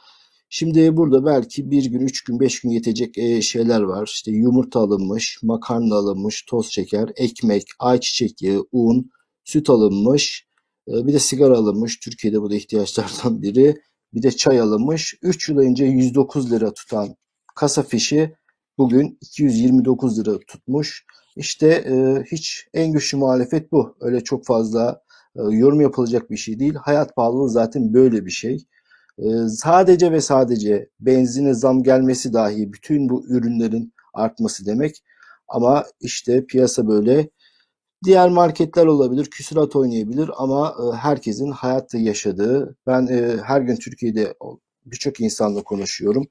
Şimdi 0.49 0.97
burada 0.97 1.25
belki 1.26 1.71
bir 1.71 1.85
gün, 1.85 2.00
üç 2.00 2.25
gün, 2.25 2.40
beş 2.40 2.61
gün 2.61 2.71
yetecek 2.71 3.19
e, 3.19 3.43
şeyler 3.43 3.81
var. 3.81 4.07
İşte 4.07 4.31
yumurta 4.31 4.81
alınmış, 4.81 5.38
makarna 5.43 5.95
alınmış, 5.95 6.43
toz 6.43 6.71
şeker, 6.71 7.11
ekmek, 7.17 7.64
ayçiçek 7.78 8.43
yağı, 8.43 8.67
un, 8.73 9.11
süt 9.45 9.71
alınmış, 9.71 10.49
ee, 10.88 11.07
bir 11.07 11.12
de 11.12 11.19
sigara 11.19 11.57
alınmış. 11.57 11.99
Türkiye'de 12.00 12.43
bu 12.43 12.50
da 12.50 12.55
ihtiyaçlardan 12.55 13.43
biri. 13.43 13.75
Bir 14.14 14.23
de 14.23 14.31
çay 14.31 14.61
alınmış. 14.61 15.14
3 15.23 15.49
yıl 15.49 15.59
önce 15.59 15.85
109 15.85 16.52
lira 16.52 16.75
tutan 16.75 17.17
kasa 17.57 17.83
fişi 17.83 18.37
bugün 18.78 19.19
229 19.21 20.21
lira 20.21 20.38
tutmuş. 20.38 21.05
İşte 21.37 21.69
e, 21.69 22.25
hiç 22.33 22.69
en 22.75 22.93
güçlü 22.93 23.19
muhalefet 23.19 23.73
bu. 23.73 23.97
Öyle 24.00 24.25
çok 24.25 24.47
fazla 24.47 25.02
e, 25.37 25.43
yorum 25.57 25.81
yapılacak 25.81 26.31
bir 26.31 26.37
şey 26.37 26.59
değil. 26.59 26.75
Hayat 26.75 27.17
pahalılığı 27.17 27.50
zaten 27.50 27.95
böyle 27.95 28.26
bir 28.26 28.31
şey. 28.31 28.59
E, 29.18 29.48
sadece 29.48 30.12
ve 30.12 30.20
sadece 30.20 30.88
benzine 31.00 31.54
zam 31.54 31.82
gelmesi 31.82 32.32
dahi 32.32 32.72
bütün 32.72 33.08
bu 33.08 33.26
ürünlerin 33.28 33.92
artması 34.14 34.66
demek. 34.66 35.02
Ama 35.48 35.84
işte 36.00 36.46
piyasa 36.46 36.88
böyle 36.88 37.30
Diğer 38.04 38.28
marketler 38.28 38.87
olabilir, 38.87 39.30
küsurat 39.30 39.76
oynayabilir 39.76 40.30
ama 40.37 40.76
e, 40.78 40.96
herkesin 40.96 41.50
hayatta 41.50 41.98
yaşadığı, 41.98 42.76
ben 42.87 43.06
e, 43.06 43.37
her 43.42 43.60
gün 43.60 43.76
Türkiye'de 43.76 44.34
birçok 44.87 45.20
insanla 45.20 45.62
konuşuyorum. 45.62 46.26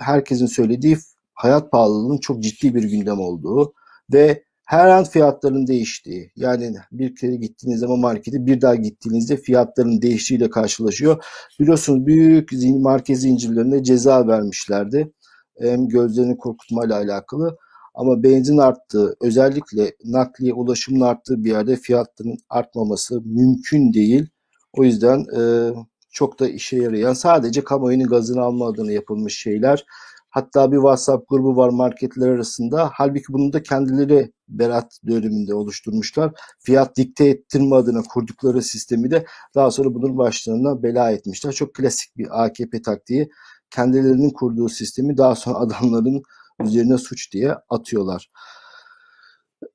Herkesin 0.00 0.46
söylediği 0.46 0.98
hayat 1.34 1.72
pahalılığının 1.72 2.18
çok 2.18 2.42
ciddi 2.42 2.74
bir 2.74 2.82
gündem 2.84 3.20
olduğu 3.20 3.74
ve 4.12 4.44
her 4.66 4.88
an 4.88 5.04
fiyatların 5.04 5.66
değiştiği. 5.66 6.32
Yani 6.36 6.74
bir 6.92 7.14
kere 7.16 7.36
gittiğiniz 7.36 7.80
zaman 7.80 7.98
markete 7.98 8.46
bir 8.46 8.60
daha 8.60 8.74
gittiğinizde 8.74 9.36
fiyatların 9.36 10.02
değiştiğiyle 10.02 10.50
karşılaşıyor. 10.50 11.24
Biliyorsunuz 11.60 12.06
büyük 12.06 12.50
market 12.80 13.18
zincirlerine 13.18 13.82
ceza 13.84 14.26
vermişlerdi. 14.28 15.12
Hem 15.58 15.88
gözlerini 15.88 16.36
korkutmayla 16.36 16.96
alakalı 16.96 17.56
ama 17.94 18.22
benzin 18.22 18.58
arttığı, 18.58 19.16
özellikle 19.20 19.92
nakliye 20.04 20.52
ulaşımın 20.52 21.00
arttığı 21.00 21.44
bir 21.44 21.50
yerde 21.50 21.76
fiyatların 21.76 22.36
artmaması 22.50 23.20
mümkün 23.20 23.92
değil. 23.92 24.26
O 24.72 24.84
yüzden 24.84 25.24
e, 25.38 25.70
çok 26.10 26.40
da 26.40 26.48
işe 26.48 26.76
yarayan 26.76 27.12
sadece 27.12 27.64
kamuoyunun 27.64 28.06
gazını 28.06 28.42
alma 28.42 28.68
adına 28.68 28.92
yapılmış 28.92 29.38
şeyler. 29.38 29.86
Hatta 30.36 30.72
bir 30.72 30.76
WhatsApp 30.76 31.28
grubu 31.28 31.56
var 31.56 31.68
marketler 31.68 32.28
arasında. 32.28 32.90
Halbuki 32.92 33.24
bunu 33.32 33.52
da 33.52 33.62
kendileri 33.62 34.32
Berat 34.48 34.98
döneminde 35.06 35.54
oluşturmuşlar. 35.54 36.32
Fiyat 36.58 36.96
dikte 36.96 37.28
ettirme 37.28 37.76
adına 37.76 38.02
kurdukları 38.02 38.62
sistemi 38.62 39.10
de 39.10 39.26
daha 39.54 39.70
sonra 39.70 39.94
bunun 39.94 40.18
başlarına 40.18 40.82
bela 40.82 41.10
etmişler. 41.10 41.52
Çok 41.52 41.74
klasik 41.74 42.16
bir 42.16 42.44
AKP 42.44 42.82
taktiği. 42.82 43.28
Kendilerinin 43.70 44.30
kurduğu 44.30 44.68
sistemi 44.68 45.16
daha 45.16 45.34
sonra 45.34 45.58
adamların 45.58 46.22
üzerine 46.64 46.98
suç 46.98 47.32
diye 47.32 47.54
atıyorlar. 47.68 48.30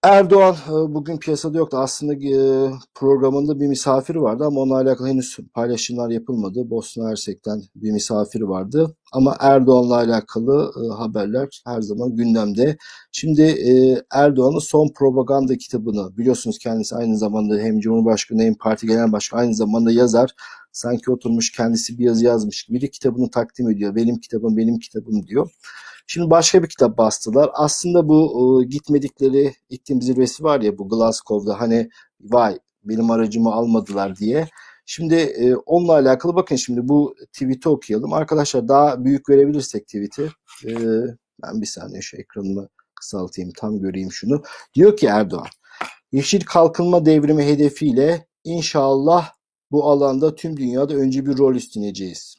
Erdoğan 0.03 0.55
e, 0.67 0.71
bugün 0.71 1.17
piyasada 1.17 1.57
yoktu. 1.57 1.77
Aslında 1.77 2.13
e, 2.13 2.71
programında 2.95 3.59
bir 3.59 3.67
misafiri 3.67 4.21
vardı 4.21 4.45
ama 4.45 4.61
onunla 4.61 4.75
alakalı 4.75 5.07
henüz 5.07 5.37
paylaşımlar 5.53 6.09
yapılmadı. 6.09 6.69
Bosna 6.69 7.09
Hersek'ten 7.09 7.61
bir 7.75 7.91
misafiri 7.91 8.49
vardı. 8.49 8.95
Ama 9.11 9.35
Erdoğan'la 9.39 9.95
alakalı 9.95 10.71
e, 10.83 10.93
haberler 10.93 11.61
her 11.65 11.81
zaman 11.81 12.15
gündemde. 12.15 12.77
Şimdi 13.11 13.41
e, 13.41 14.01
Erdoğan'ın 14.11 14.59
son 14.59 14.89
propaganda 14.95 15.57
kitabını 15.57 16.17
biliyorsunuz 16.17 16.57
kendisi 16.59 16.95
aynı 16.95 17.17
zamanda 17.17 17.57
hem 17.57 17.79
Cumhurbaşkanı 17.79 18.41
hem 18.41 18.55
Parti 18.55 18.87
Genel 18.87 19.11
Başkanı 19.11 19.41
aynı 19.41 19.55
zamanda 19.55 19.91
yazar. 19.91 20.31
Sanki 20.71 21.11
oturmuş 21.11 21.51
kendisi 21.51 21.99
bir 21.99 22.03
yazı 22.05 22.25
yazmış 22.25 22.63
gibi 22.63 22.81
de 22.81 22.87
kitabını 22.89 23.31
takdim 23.31 23.69
ediyor. 23.69 23.95
Benim 23.95 24.19
kitabım, 24.19 24.57
benim 24.57 24.79
kitabım 24.79 25.27
diyor. 25.27 25.49
Şimdi 26.07 26.29
başka 26.29 26.63
bir 26.63 26.67
kitap 26.69 26.97
bastılar. 26.97 27.49
Aslında 27.53 28.09
bu 28.09 28.61
e, 28.63 28.65
gitmedikleri 28.65 29.53
iklim 29.69 30.01
zirvesi 30.01 30.43
var 30.43 30.61
ya 30.61 30.77
bu 30.77 30.89
Glasgow'da 30.89 31.59
hani 31.61 31.89
vay 32.21 32.59
benim 32.83 33.11
aracımı 33.11 33.53
almadılar 33.53 34.15
diye. 34.15 34.47
Şimdi 34.93 35.15
e, 35.15 35.55
onunla 35.55 35.93
alakalı 35.93 36.36
bakın 36.36 36.55
şimdi 36.55 36.88
bu 36.88 37.15
tweet'i 37.33 37.69
okuyalım. 37.69 38.13
Arkadaşlar 38.13 38.67
daha 38.67 39.05
büyük 39.05 39.29
verebilirsek 39.29 39.88
tweet'i. 39.88 40.29
E, 40.65 40.74
ben 41.43 41.62
bir 41.62 41.65
saniye 41.65 42.01
şu 42.01 42.17
ekranımı 42.17 42.67
kısaltayım 42.95 43.51
tam 43.57 43.79
göreyim 43.79 44.12
şunu. 44.12 44.43
Diyor 44.75 44.98
ki 44.98 45.07
Erdoğan, 45.07 45.48
yeşil 46.12 46.41
kalkınma 46.41 47.05
devrimi 47.05 47.45
hedefiyle 47.45 48.27
inşallah 48.43 49.31
bu 49.71 49.89
alanda 49.89 50.36
tüm 50.36 50.57
dünyada 50.57 50.93
önce 50.93 51.25
bir 51.25 51.38
rol 51.38 51.55
üstleneceğiz. 51.55 52.36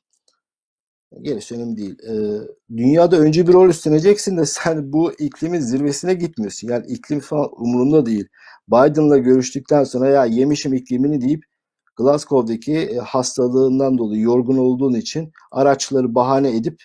Gerisi 1.23 1.55
önemli 1.55 1.77
değil. 1.77 1.97
Ee, 2.09 2.49
dünyada 2.77 3.19
önce 3.19 3.47
bir 3.47 3.53
rol 3.53 3.69
üstleneceksin 3.69 4.37
de 4.37 4.47
sen 4.47 4.93
bu 4.93 5.13
iklimin 5.13 5.61
zirvesine 5.61 6.15
gitmiyorsun. 6.15 6.69
Yani 6.69 6.87
iklim 6.87 7.21
falan 7.21 7.49
umurunda 7.63 8.07
değil. 8.07 8.29
Biden'la 8.69 9.19
görüştükten 9.19 9.85
sonra 9.85 10.09
ya 10.09 10.25
yemişim 10.25 10.75
iklimini 10.75 11.21
deyip 11.21 11.52
Glasgow'daki 11.97 12.77
e, 12.77 12.97
hastalığından 12.97 13.99
dolayı 13.99 14.21
yorgun 14.21 14.59
olduğun 14.59 14.95
için 14.95 15.33
araçları 15.51 16.15
bahane 16.15 16.57
edip 16.57 16.83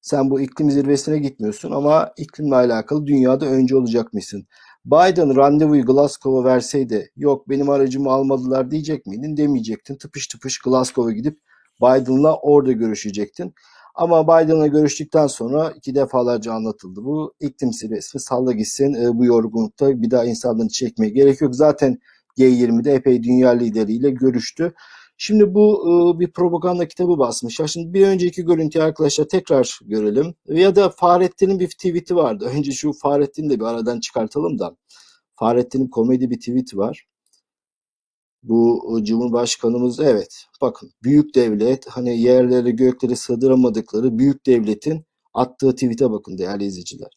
sen 0.00 0.30
bu 0.30 0.40
iklim 0.40 0.70
zirvesine 0.70 1.18
gitmiyorsun 1.18 1.70
ama 1.70 2.12
iklimle 2.16 2.54
alakalı 2.54 3.06
dünyada 3.06 3.46
önce 3.46 3.76
olacakmışsın. 3.76 4.46
Biden 4.84 5.36
randevuyu 5.36 5.84
Glasgow'a 5.86 6.44
verseydi 6.44 7.10
yok 7.16 7.48
benim 7.48 7.70
aracımı 7.70 8.10
almadılar 8.10 8.70
diyecek 8.70 9.06
miydin? 9.06 9.36
Demeyecektin. 9.36 9.96
Tıpış 9.96 10.26
tıpış 10.28 10.58
Glasgow'a 10.58 11.12
gidip 11.12 11.38
Biden'la 11.82 12.36
orada 12.36 12.72
görüşecektin. 12.72 13.54
Ama 13.94 14.24
Biden'la 14.24 14.66
görüştükten 14.66 15.26
sonra 15.26 15.72
iki 15.76 15.94
defalarca 15.94 16.52
anlatıldı. 16.52 17.04
Bu 17.04 17.34
iklim 17.40 17.72
zirvesi 17.72 18.18
salla 18.18 18.52
gitsin 18.52 18.94
e, 18.94 19.18
bu 19.18 19.24
yorgunlukta 19.24 20.02
bir 20.02 20.10
daha 20.10 20.24
insanları 20.24 20.68
çekmeye 20.68 21.10
gerek 21.10 21.40
yok. 21.40 21.54
Zaten 21.54 21.98
G20'de 22.38 22.92
epey 22.92 23.22
dünya 23.22 23.50
lideriyle 23.50 24.10
görüştü. 24.10 24.74
Şimdi 25.16 25.54
bu 25.54 25.84
e, 26.16 26.20
bir 26.20 26.32
propaganda 26.32 26.88
kitabı 26.88 27.18
basmış. 27.18 27.60
Ya 27.60 27.66
şimdi 27.66 27.94
bir 27.94 28.06
önceki 28.06 28.44
görüntüyü 28.44 28.84
arkadaşlar 28.84 29.24
tekrar 29.24 29.78
görelim. 29.82 30.34
Ya 30.46 30.76
da 30.76 30.90
Fahrettin'in 30.90 31.60
bir 31.60 31.68
tweet'i 31.68 32.16
vardı. 32.16 32.50
Önce 32.56 32.72
şu 32.72 32.92
Fahrettin'i 32.92 33.50
de 33.50 33.60
bir 33.60 33.64
aradan 33.64 34.00
çıkartalım 34.00 34.58
da. 34.58 34.76
Fahrettin'in 35.36 35.88
komedi 35.88 36.30
bir 36.30 36.38
tweet'i 36.38 36.78
var. 36.78 37.06
Bu 38.42 38.98
e, 39.00 39.04
Cumhurbaşkanımız 39.04 40.00
evet 40.00 40.46
bakın 40.60 40.90
büyük 41.02 41.34
devlet 41.34 41.88
hani 41.88 42.20
yerleri 42.20 42.76
gökleri 42.76 43.16
sığdıramadıkları 43.16 44.18
büyük 44.18 44.46
devletin 44.46 45.04
attığı 45.34 45.72
tweet'e 45.74 46.10
bakın 46.10 46.38
değerli 46.38 46.64
izleyiciler. 46.64 47.10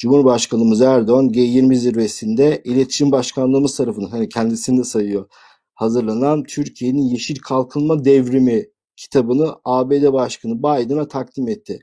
Cumhurbaşkanımız 0.00 0.80
Erdoğan 0.80 1.28
G20 1.28 1.74
zirvesinde 1.74 2.62
iletişim 2.64 3.12
başkanlığımız 3.12 3.76
tarafından 3.76 4.08
hani 4.10 4.28
kendisini 4.28 4.78
de 4.78 4.84
sayıyor 4.84 5.28
hazırlanan 5.74 6.44
Türkiye'nin 6.44 7.02
Yeşil 7.02 7.36
Kalkınma 7.36 8.04
Devrimi 8.04 8.64
kitabını 8.96 9.54
ABD 9.64 10.12
Başkanı 10.12 10.58
Biden'a 10.58 11.08
takdim 11.08 11.48
etti. 11.48 11.78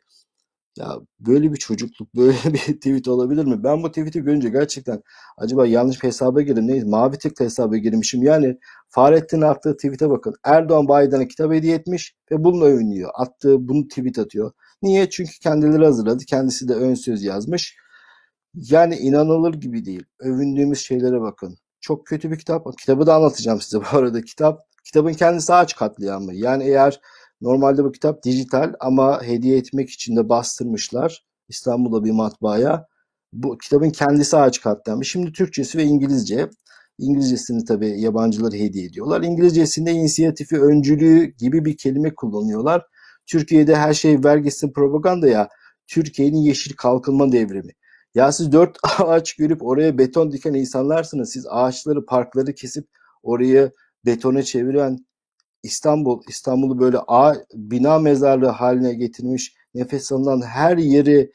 Ya 0.78 0.96
böyle 1.20 1.54
bir 1.54 1.58
çocukluk, 1.58 2.15
böyle 2.15 2.38
bir 2.54 2.60
tweet 2.60 3.08
olabilir 3.08 3.46
mi? 3.46 3.63
Ben 3.63 3.84
bu 3.84 3.89
tweet'i 3.89 4.22
görünce 4.22 4.50
gerçekten 4.50 5.02
acaba 5.38 5.68
yanlış 5.68 6.04
bir 6.04 6.08
hesaba 6.08 6.41
girdim. 6.41 6.68
Neyse 6.68 6.88
mavi 6.88 7.18
tıkla 7.18 7.46
hesaba 7.46 7.78
girmişim. 7.78 8.24
Yani 8.24 8.58
Fahrettin'in 8.89 9.41
attığı 9.41 9.76
tweet'e 9.76 10.10
bakın. 10.10 10.34
Erdoğan 10.44 10.86
Biden'a 10.86 11.28
kitap 11.28 11.52
hediye 11.54 11.76
etmiş 11.76 12.15
ve 12.32 12.44
bununla 12.44 12.65
övünüyor. 12.65 13.10
Attığı 13.13 13.68
bunu 13.68 13.88
tweet 13.88 14.20
atıyor. 14.20 14.52
Niye? 14.82 15.10
Çünkü 15.10 15.39
kendileri 15.39 15.86
hazırladı. 15.86 16.26
Kendisi 16.26 16.68
de 16.68 16.74
ön 16.74 16.94
söz 16.94 17.24
yazmış. 17.24 17.78
Yani 18.58 18.96
inanılır 18.96 19.54
gibi 19.54 19.86
değil. 19.86 20.04
Övündüğümüz 20.20 20.80
şeylere 20.80 21.22
bakın. 21.22 21.58
Çok 21.82 22.06
kötü 22.06 22.32
bir 22.32 22.39
kitap. 22.39 22.78
Kitabı 22.80 23.08
da 23.08 23.15
anlatacağım 23.15 23.62
size 23.62 23.80
bu 23.93 23.98
arada. 23.98 24.22
Kitap 24.22 24.60
kitabın 24.86 25.13
kendisi 25.13 25.54
ağaç 25.54 25.76
katliamı. 25.76 26.36
Yani 26.36 26.63
eğer 26.63 27.02
normalde 27.41 27.84
bu 27.84 27.91
kitap 27.91 28.24
dijital 28.24 28.74
ama 28.80 29.24
hediye 29.24 29.58
etmek 29.58 29.89
için 29.89 30.15
de 30.15 30.30
bastırmışlar 30.30 31.26
İstanbul'da 31.50 32.04
bir 32.06 32.12
matbaaya. 32.12 32.88
Bu 33.34 33.58
kitabın 33.58 33.89
kendisi 33.89 34.38
ağaç 34.38 34.62
katliamı. 34.62 35.06
Şimdi 35.06 35.32
Türkçesi 35.32 35.78
ve 35.78 35.84
İngilizce. 35.84 36.50
İngilizcesini 37.00 37.65
tabii 37.65 38.02
yabancılar 38.02 38.54
hediye 38.54 38.86
ediyorlar. 38.86 39.22
İngilizcesinde 39.22 39.91
inisiyatifi, 39.91 40.62
öncülüğü 40.62 41.24
gibi 41.26 41.65
bir 41.65 41.78
kelime 41.78 42.15
kullanıyorlar. 42.15 42.86
Türkiye'de 43.26 43.76
her 43.76 43.93
şey 43.93 44.24
vergisi 44.24 44.72
propaganda 44.72 45.28
ya. 45.28 45.50
Türkiye'nin 45.88 46.38
yeşil 46.38 46.76
kalkınma 46.76 47.32
devrimi. 47.32 47.72
Ya 48.17 48.32
siz 48.32 48.51
dört 48.51 48.77
ağaç 48.99 49.34
görüp 49.36 49.65
oraya 49.65 49.97
beton 49.97 50.32
diken 50.32 50.53
insanlarsınız. 50.53 51.32
Siz 51.32 51.45
ağaçları, 51.49 52.06
parkları 52.06 52.53
kesip 52.56 52.88
orayı 53.23 53.71
betona 54.06 54.43
çeviren 54.43 54.97
İstanbul, 55.63 56.21
İstanbul'u 56.30 56.80
böyle 56.80 56.97
ağ, 57.08 57.36
bina 57.53 57.99
mezarlığı 57.99 58.47
haline 58.47 58.93
getirmiş, 58.93 59.53
nefes 59.73 60.12
alınan 60.12 60.41
her 60.41 60.77
yeri 60.77 61.32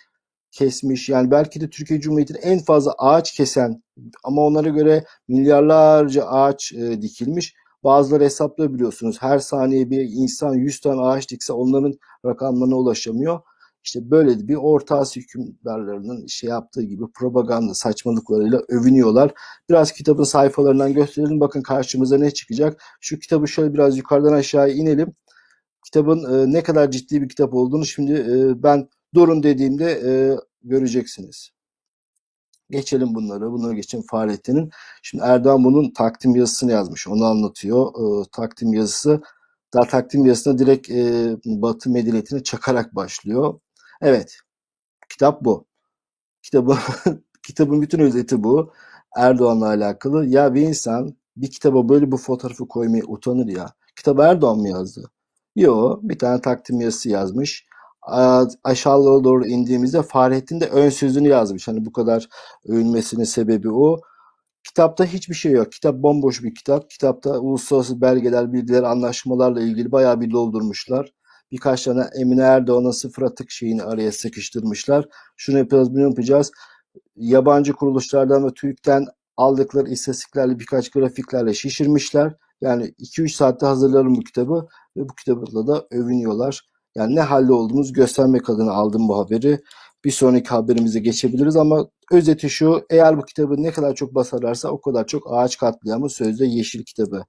kesmiş. 0.51 1.09
Yani 1.09 1.31
belki 1.31 1.61
de 1.61 1.71
Türkiye 1.71 2.01
Cumhuriyeti'nin 2.01 2.43
en 2.43 2.59
fazla 2.59 2.93
ağaç 2.99 3.33
kesen 3.35 3.83
ama 4.25 4.43
onlara 4.43 4.69
göre 4.69 5.05
milyarlarca 5.29 6.25
ağaç 6.27 6.73
e, 6.73 7.03
dikilmiş. 7.03 7.55
Bazıları 7.85 8.25
hesaplayabiliyorsunuz. 8.25 9.23
Her 9.23 9.39
saniye 9.39 9.91
bir 9.91 10.01
insan 10.01 10.55
100 10.55 10.81
tane 10.81 11.01
ağaç 11.01 11.31
dikse 11.31 11.53
onların 11.53 11.95
rakamlarına 12.27 12.77
ulaşamıyor. 12.77 13.41
İşte 13.85 14.11
böyle 14.11 14.49
bir 14.49 14.55
Orta 14.55 14.99
Asya 14.99 15.23
hükümdarlarının 15.23 16.27
şey 16.27 16.51
yaptığı 16.51 16.83
gibi 16.83 17.05
propaganda 17.15 17.75
saçmalıklarıyla 17.75 18.61
övünüyorlar. 18.69 19.33
Biraz 19.71 19.93
kitabın 19.93 20.25
sayfalarından 20.25 20.95
gösterelim. 20.95 21.41
Bakın 21.41 21.63
karşımıza 21.63 22.19
ne 22.19 22.31
çıkacak. 22.31 22.83
Şu 23.01 23.19
kitabı 23.19 23.49
şöyle 23.49 23.75
biraz 23.75 23.99
yukarıdan 23.99 24.33
aşağıya 24.33 24.75
inelim. 24.75 25.15
Kitabın 25.85 26.35
e, 26.35 26.53
ne 26.53 26.63
kadar 26.63 26.91
ciddi 26.91 27.23
bir 27.23 27.29
kitap 27.29 27.55
olduğunu 27.55 27.85
şimdi 27.87 28.13
e, 28.13 28.63
ben 28.63 28.89
durun 29.15 29.43
dediğimde 29.43 29.91
e, 30.05 30.13
göreceksiniz. 30.63 31.51
Geçelim 32.71 33.15
bunları. 33.15 33.53
Bunları 33.53 33.75
geçelim 33.75 34.05
Fahrettin'in. 34.11 34.71
Şimdi 35.03 35.25
Erdoğan 35.25 35.65
bunun 35.65 35.93
takdim 35.93 36.37
yazısını 36.37 36.73
yazmış. 36.73 37.09
Onu 37.09 37.25
anlatıyor. 37.25 37.87
E, 37.87 38.25
takdim 38.33 38.73
yazısı 38.73 39.23
daha 39.75 39.85
takdim 39.89 40.27
yazısına 40.27 40.59
direkt 40.59 40.91
e, 40.91 41.37
Batı 41.45 41.91
medeniyetine 41.91 42.43
çakarak 42.43 42.95
başlıyor. 42.97 43.61
Evet. 44.03 44.39
Kitap 45.11 45.45
bu. 45.45 45.67
Kitabı 46.43 46.79
kitabın 47.47 47.83
bütün 47.83 47.99
özeti 48.01 48.45
bu. 48.45 48.73
Erdoğan'la 49.17 49.67
alakalı. 49.69 50.27
Ya 50.27 50.55
bir 50.55 50.63
insan 50.63 51.17
bir 51.37 51.51
kitaba 51.51 51.89
böyle 51.89 52.13
bu 52.13 52.17
fotoğrafı 52.17 52.69
koymaya 52.69 53.05
utanır 53.07 53.49
ya. 53.49 53.75
Kitabı 53.97 54.23
Erdoğan 54.23 54.59
mı 54.59 54.69
yazdı? 54.69 55.11
Yo, 55.57 56.01
bir 56.03 56.19
tane 56.19 56.41
takdim 56.41 56.81
yazısı 56.81 57.11
yazmış. 57.11 57.67
Aşağılara 58.65 59.25
doğru 59.25 59.47
indiğimizde 59.47 60.03
Fahrettin 60.03 60.61
de 60.61 60.69
ön 60.69 60.91
sözünü 60.91 61.29
yazmış. 61.29 61.69
Hani 61.69 61.87
bu 61.87 61.93
kadar 61.93 62.29
övünmesinin 62.69 63.25
sebebi 63.25 63.71
o. 63.73 64.01
Kitapta 64.65 65.05
hiçbir 65.05 65.35
şey 65.35 65.53
yok. 65.53 65.73
Kitap 65.73 65.97
bomboş 65.97 66.43
bir 66.43 66.55
kitap. 66.55 66.91
Kitapta 66.91 67.39
uluslararası 67.41 68.01
belgeler, 68.01 68.53
bilgiler, 68.53 68.83
anlaşmalarla 68.83 69.63
ilgili 69.63 69.93
bayağı 69.93 70.21
bir 70.21 70.31
doldurmuşlar. 70.33 71.13
Birkaç 71.53 71.85
tane 71.85 72.09
Emine 72.21 72.43
Erdoğan'ın 72.43 72.91
sıfır 72.91 73.23
atık 73.23 73.51
şeyini 73.51 73.83
araya 73.83 74.13
sıkıştırmışlar. 74.13 75.09
Şunu 75.37 75.59
yapacağız, 75.59 75.91
bunu 75.91 76.03
yapacağız. 76.03 76.53
Yabancı 77.17 77.73
kuruluşlardan 77.73 78.47
ve 78.47 78.51
TÜİK'ten 78.55 79.07
aldıkları 79.37 79.89
istatistiklerle 79.89 80.59
birkaç 80.59 80.91
grafiklerle 80.91 81.55
şişirmişler. 81.55 82.35
Yani 82.61 82.95
2-3 82.99 83.29
saatte 83.29 83.67
hazırlarım 83.67 84.17
bu 84.17 84.21
kitabı 84.21 84.67
ve 84.97 85.09
bu 85.09 85.15
kitabla 85.15 85.67
da 85.67 85.87
övünüyorlar. 85.91 86.69
Yani 86.95 87.15
ne 87.17 87.21
halde 87.21 87.53
olduğumuz 87.53 87.93
göstermek 87.93 88.51
adına 88.51 88.73
aldım 88.73 89.09
bu 89.09 89.19
haberi. 89.19 89.61
Bir 90.05 90.11
sonraki 90.11 90.49
haberimize 90.49 91.01
geçebiliriz 91.01 91.57
ama 91.57 91.89
özeti 92.13 92.51
şu 92.51 92.87
eğer 92.91 93.19
bu 93.19 93.23
kitabı 93.25 93.63
ne 93.63 93.71
kadar 93.71 93.95
çok 93.95 94.15
basarlarsa 94.15 94.69
o 94.69 94.81
kadar 94.81 95.07
çok 95.07 95.23
ağaç 95.33 95.59
katliamı 95.59 96.11
sözde 96.11 96.47
yeşil 96.47 96.85
kitabı. 96.85 97.25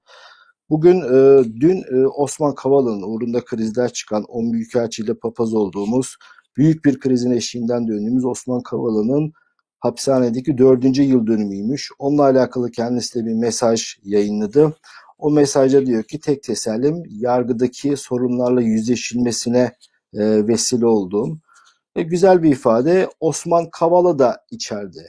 Bugün 0.70 1.00
e, 1.00 1.44
dün 1.60 1.82
e, 1.92 2.06
Osman 2.06 2.54
Kavala'nın 2.54 3.02
uğrunda 3.02 3.44
krizler 3.44 3.92
çıkan 3.92 4.24
10 4.24 4.52
büyükelçiyle 4.52 5.14
papaz 5.14 5.54
olduğumuz 5.54 6.16
büyük 6.56 6.84
bir 6.84 7.00
krizin 7.00 7.30
eşiğinden 7.30 7.88
döndüğümüz 7.88 8.24
Osman 8.24 8.62
Kavala'nın 8.62 9.32
hapishanedeki 9.80 10.58
dördüncü 10.58 11.02
yıl 11.02 11.26
dönümüymüş. 11.26 11.90
Onunla 11.98 12.22
alakalı 12.22 12.70
kendisi 12.70 13.18
de 13.18 13.26
bir 13.26 13.34
mesaj 13.34 13.96
yayınladı. 14.02 14.76
O 15.18 15.30
mesajda 15.30 15.86
diyor 15.86 16.02
ki 16.02 16.20
tek 16.20 16.42
tesellim 16.42 17.02
yargıdaki 17.08 17.96
sorunlarla 17.96 18.60
yüzleşilmesine 18.60 19.72
e, 20.14 20.48
vesile 20.48 20.86
olduğum. 20.86 21.38
E, 21.96 22.02
güzel 22.02 22.42
bir 22.42 22.50
ifade. 22.50 23.08
Osman 23.20 23.70
Kavala 23.70 24.18
da 24.18 24.44
içeride. 24.50 25.06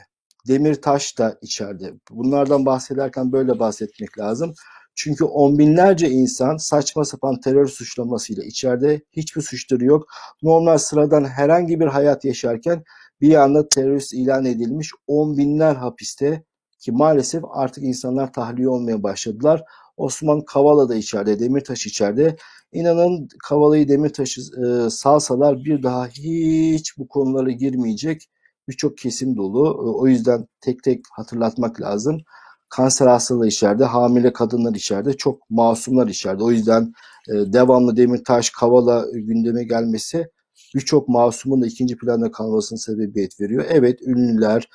Demirtaş 0.48 1.18
da 1.18 1.38
içeride. 1.42 1.94
Bunlardan 2.12 2.66
bahsederken 2.66 3.32
böyle 3.32 3.60
bahsetmek 3.60 4.20
lazım. 4.20 4.54
Çünkü 4.96 5.24
on 5.24 5.60
binlerce 5.60 6.10
insan 6.10 6.58
saçma 6.58 7.06
sapan 7.06 7.40
terör 7.40 7.68
suçlamasıyla 7.68 8.44
içeride 8.44 9.02
hiçbir 9.12 9.42
suçları 9.42 9.86
yok. 9.86 10.08
Normal 10.44 10.78
sıradan 10.78 11.26
herhangi 11.26 11.80
bir 11.80 11.88
hayat 11.88 12.26
yaşarken 12.26 12.84
bir 13.22 13.36
anda 13.36 13.70
terörist 13.70 14.14
ilan 14.14 14.46
edilmiş 14.46 14.92
on 15.08 15.38
binler 15.38 15.76
hapiste 15.76 16.44
ki 16.80 16.92
maalesef 16.92 17.44
artık 17.50 17.84
insanlar 17.84 18.34
tahliye 18.34 18.70
olmaya 18.70 19.04
başladılar. 19.04 19.64
Osman 19.98 20.42
Kavala 20.46 20.90
da 20.90 20.96
içeride, 20.96 21.40
Demirtaş 21.40 21.86
içeride. 21.86 22.36
İnanın 22.74 23.28
Kavala'yı 23.44 23.88
Demirtaş'ı 23.88 24.42
e, 24.42 24.90
salsalar 24.90 25.64
bir 25.64 25.84
daha 25.84 26.08
hiç 26.08 26.98
bu 26.98 27.08
konulara 27.08 27.52
girmeyecek 27.52 28.30
birçok 28.68 28.98
kesim 28.98 29.38
dolu. 29.38 29.68
E, 29.68 29.90
O 30.00 30.08
yüzden 30.08 30.48
tek 30.62 30.84
tek 30.84 31.02
hatırlatmak 31.12 31.82
lazım. 31.82 32.22
Kanser 32.70 33.08
hastalığı 33.08 33.48
içeride, 33.48 33.86
hamile 33.86 34.34
kadınlar 34.34 34.76
içeride, 34.76 35.14
çok 35.14 35.50
masumlar 35.50 36.08
içeride. 36.08 36.44
O 36.44 36.52
yüzden 36.52 36.94
e, 37.30 37.34
devamlı 37.54 37.98
Demirtaş, 37.98 38.50
Kavala 38.50 39.06
gündeme 39.14 39.64
gelmesi 39.64 40.28
birçok 40.76 41.10
masumun 41.10 41.62
da 41.62 41.68
ikinci 41.68 41.98
planda 41.98 42.32
kalmasının 42.32 42.80
sebebiyet 42.80 43.42
veriyor. 43.42 43.66
Evet 43.70 44.02
ünlüler, 44.02 44.70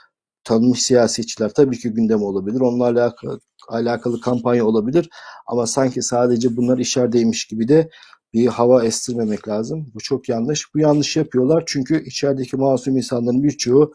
tanınmış 0.45 0.83
siyasetçiler 0.83 1.49
tabii 1.49 1.79
ki 1.79 1.91
gündem 1.91 2.23
olabilir. 2.23 2.61
Onlarla 2.61 3.03
alakalı, 3.03 3.41
alakalı 3.69 4.21
kampanya 4.21 4.67
olabilir. 4.67 5.09
Ama 5.47 5.67
sanki 5.67 6.03
sadece 6.03 6.57
bunlar 6.57 6.79
içerideymiş 6.79 7.47
gibi 7.47 7.69
de 7.69 7.91
bir 8.33 8.47
hava 8.47 8.85
estirmemek 8.85 9.49
lazım. 9.49 9.91
Bu 9.95 9.99
çok 10.01 10.29
yanlış. 10.29 10.75
Bu 10.75 10.79
yanlış 10.79 11.17
yapıyorlar 11.17 11.65
çünkü 11.67 12.05
içerideki 12.05 12.57
masum 12.57 12.97
insanların 12.97 13.43
birçoğu 13.43 13.95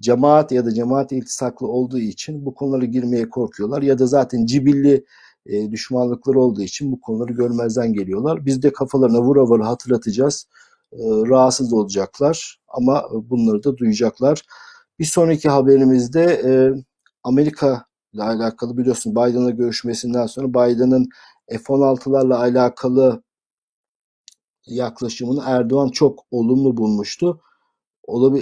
cemaat 0.00 0.52
ya 0.52 0.66
da 0.66 0.74
cemaat 0.74 1.12
iltisaklı 1.12 1.68
olduğu 1.68 1.98
için 1.98 2.46
bu 2.46 2.54
konulara 2.54 2.84
girmeye 2.84 3.28
korkuyorlar 3.28 3.82
ya 3.82 3.98
da 3.98 4.06
zaten 4.06 4.46
cibilli 4.46 5.04
e, 5.46 5.70
düşmanlıkları 5.70 6.40
olduğu 6.40 6.62
için 6.62 6.92
bu 6.92 7.00
konuları 7.00 7.32
görmezden 7.32 7.92
geliyorlar. 7.92 8.46
Biz 8.46 8.62
de 8.62 8.72
kafalarına 8.72 9.22
vura 9.22 9.44
vura 9.44 9.66
hatırlatacağız. 9.66 10.46
E, 10.92 10.98
rahatsız 11.02 11.72
olacaklar 11.72 12.60
ama 12.68 13.04
bunları 13.12 13.64
da 13.64 13.76
duyacaklar. 13.76 14.42
Bir 14.98 15.04
sonraki 15.04 15.48
haberimizde 15.48 16.22
e, 16.22 16.50
Amerika 17.24 17.86
ile 18.12 18.22
alakalı 18.22 18.78
biliyorsun 18.78 19.12
Biden'la 19.12 19.50
görüşmesinden 19.50 20.26
sonra 20.26 20.48
Biden'ın 20.48 21.08
F-16'larla 21.48 22.38
alakalı 22.38 23.22
yaklaşımını 24.66 25.42
Erdoğan 25.46 25.88
çok 25.88 26.24
olumlu 26.30 26.76
bulmuştu. 26.76 27.40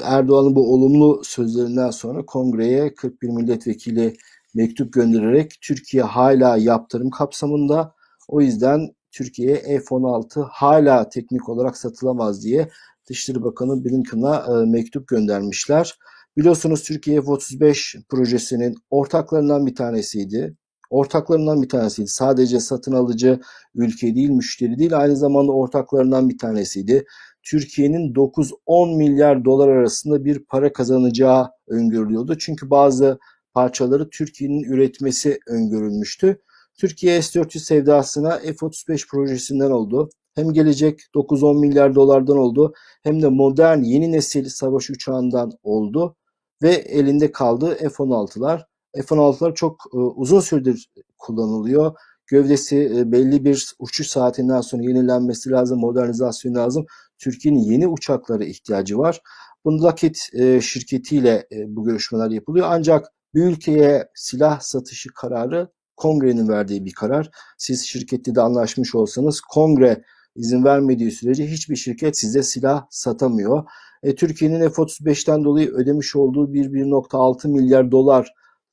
Erdoğan'ın 0.05 0.57
bu 0.57 0.74
olumlu 0.74 1.22
sözlerinden 1.24 1.90
sonra 1.90 2.27
kongreye 2.27 2.94
41 2.94 3.29
milletvekili 3.29 4.16
mektup 4.55 4.92
göndererek 4.92 5.53
Türkiye 5.61 6.03
hala 6.03 6.57
yaptırım 6.57 7.11
kapsamında 7.11 7.94
o 8.29 8.40
yüzden 8.40 8.94
Türkiye'ye 9.11 9.57
F-16 9.57 10.46
hala 10.50 11.09
teknik 11.09 11.48
olarak 11.48 11.77
satılamaz 11.77 12.44
diye 12.44 12.68
Dışişleri 13.09 13.42
Bakanı 13.42 13.85
Blinken'a 13.85 14.46
e, 14.48 14.66
mektup 14.66 15.09
göndermişler. 15.09 15.98
Biliyorsunuz 16.37 16.83
Türkiye 16.83 17.22
F-35 17.22 18.03
projesinin 18.09 18.74
ortaklarından 18.90 19.66
bir 19.66 19.74
tanesiydi. 19.74 20.57
Ortaklarından 20.90 21.62
bir 21.62 21.68
tanesiydi. 21.68 22.09
Sadece 22.09 22.61
satın 22.61 22.92
alıcı 22.92 23.40
ülke 23.74 24.14
değil, 24.14 24.31
müşteri 24.31 24.79
değil, 24.79 24.98
aynı 24.98 25.16
zamanda 25.16 25.53
ortaklarından 25.53 26.29
bir 26.29 26.38
tanesiydi. 26.38 27.05
Türkiye'nin 27.44 28.14
9-10 28.14 28.96
milyar 28.96 29.44
dolar 29.44 29.68
arasında 29.68 30.24
bir 30.24 30.44
para 30.44 30.72
kazanacağı 30.72 31.50
öngörülüyordu. 31.68 32.38
Çünkü 32.38 32.70
bazı 32.70 33.18
parçaları 33.54 34.11
Türkiye'nin 34.11 34.62
üretmesi 34.62 35.38
öngörülmüştü. 35.48 36.40
Türkiye 36.78 37.22
S-400 37.22 37.59
sevdasına 37.59 38.38
F-35 38.38 39.09
projesinden 39.09 39.70
oldu. 39.70 40.11
Hem 40.35 40.52
gelecek 40.52 41.00
9-10 41.14 41.61
milyar 41.61 41.94
dolardan 41.94 42.37
oldu 42.37 42.74
hem 43.02 43.22
de 43.22 43.28
modern 43.28 43.83
yeni 43.83 44.12
nesil 44.12 44.48
savaş 44.48 44.90
uçağından 44.90 45.52
oldu 45.62 46.16
ve 46.62 46.72
elinde 46.74 47.33
kaldı 47.33 47.76
F-16'lar. 47.78 48.64
F-16'lar 48.94 49.54
çok 49.54 49.83
e, 49.94 49.96
uzun 49.96 50.40
süredir 50.40 50.90
kullanılıyor. 51.18 51.94
Gövdesi 52.26 52.92
e, 52.96 53.12
belli 53.12 53.44
bir 53.44 53.74
uçuş 53.78 54.07
saatinden 54.07 54.61
sonra 54.61 54.83
yenilenmesi 54.83 55.50
lazım, 55.50 55.80
modernizasyon 55.80 56.54
lazım. 56.54 56.87
Türkiye'nin 57.18 57.61
yeni 57.61 57.88
uçaklara 57.88 58.44
ihtiyacı 58.44 58.98
var. 58.98 59.20
Bunu 59.64 59.83
Lockheed 59.83 60.14
e, 60.33 60.61
şirketiyle 60.61 61.46
e, 61.53 61.77
bu 61.77 61.85
görüşmeler 61.85 62.31
yapılıyor. 62.31 62.66
Ancak 62.70 63.07
bir 63.35 63.44
ülkeye 63.44 64.09
silah 64.14 64.61
satışı 64.61 65.09
kararı 65.14 65.68
kongrenin 65.96 66.48
verdiği 66.48 66.85
bir 66.85 66.92
karar. 66.92 67.31
Siz 67.59 67.87
şirkette 67.87 68.35
de 68.35 68.40
anlaşmış 68.40 68.94
olsanız 68.94 69.40
kongre 69.40 70.03
izin 70.37 70.64
vermediği 70.64 71.11
sürece 71.11 71.46
hiçbir 71.46 71.77
şirket 71.77 72.18
size 72.18 72.42
silah 72.42 72.87
satamıyor. 72.90 73.64
E, 74.03 74.14
Türkiye'nin 74.14 74.68
F-35'ten 74.68 75.44
dolayı 75.44 75.70
ödemiş 75.70 76.16
olduğu 76.16 76.53
bir 76.53 76.64
1.6 76.64 77.48
milyar 77.48 77.92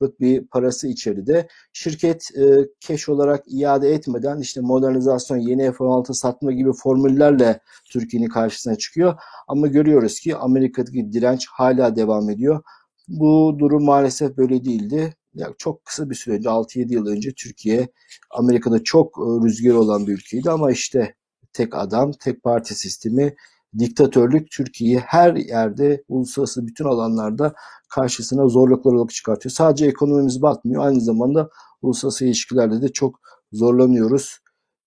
dolarlık 0.02 0.20
bir 0.20 0.46
parası 0.46 0.88
içeride. 0.88 1.48
Şirket 1.72 2.28
e, 2.38 2.68
cash 2.80 3.08
olarak 3.08 3.44
iade 3.46 3.88
etmeden 3.94 4.40
işte 4.40 4.60
modernizasyon, 4.60 5.38
yeni 5.38 5.72
F-16 5.72 6.14
satma 6.14 6.52
gibi 6.52 6.72
formüllerle 6.72 7.60
Türkiye'nin 7.90 8.28
karşısına 8.28 8.76
çıkıyor. 8.76 9.14
Ama 9.48 9.66
görüyoruz 9.66 10.20
ki 10.20 10.36
Amerika'daki 10.36 11.12
direnç 11.12 11.46
hala 11.48 11.96
devam 11.96 12.30
ediyor. 12.30 12.62
Bu 13.08 13.56
durum 13.58 13.84
maalesef 13.84 14.36
böyle 14.36 14.64
değildi. 14.64 15.14
Ya 15.34 15.48
çok 15.58 15.84
kısa 15.84 16.10
bir 16.10 16.14
süre 16.14 16.34
önce 16.34 16.48
6-7 16.48 16.92
yıl 16.92 17.06
önce 17.06 17.32
Türkiye 17.32 17.88
Amerika'da 18.30 18.82
çok 18.84 19.18
e, 19.18 19.46
rüzgar 19.46 19.74
olan 19.74 20.06
bir 20.06 20.12
ülkeydi 20.12 20.50
ama 20.50 20.70
işte 20.70 21.14
tek 21.52 21.74
adam, 21.74 22.12
tek 22.12 22.42
parti 22.42 22.74
sistemi, 22.74 23.34
diktatörlük 23.78 24.50
Türkiye'yi 24.50 24.98
her 24.98 25.34
yerde, 25.34 26.04
uluslararası 26.08 26.66
bütün 26.66 26.84
alanlarda 26.84 27.54
karşısına 27.88 28.48
zorluklar 28.48 28.92
olarak 28.92 29.10
çıkartıyor. 29.10 29.52
Sadece 29.52 29.86
ekonomimiz 29.86 30.42
batmıyor, 30.42 30.84
aynı 30.86 31.00
zamanda 31.00 31.48
uluslararası 31.82 32.24
ilişkilerde 32.24 32.82
de 32.82 32.88
çok 32.88 33.20
zorlanıyoruz 33.52 34.38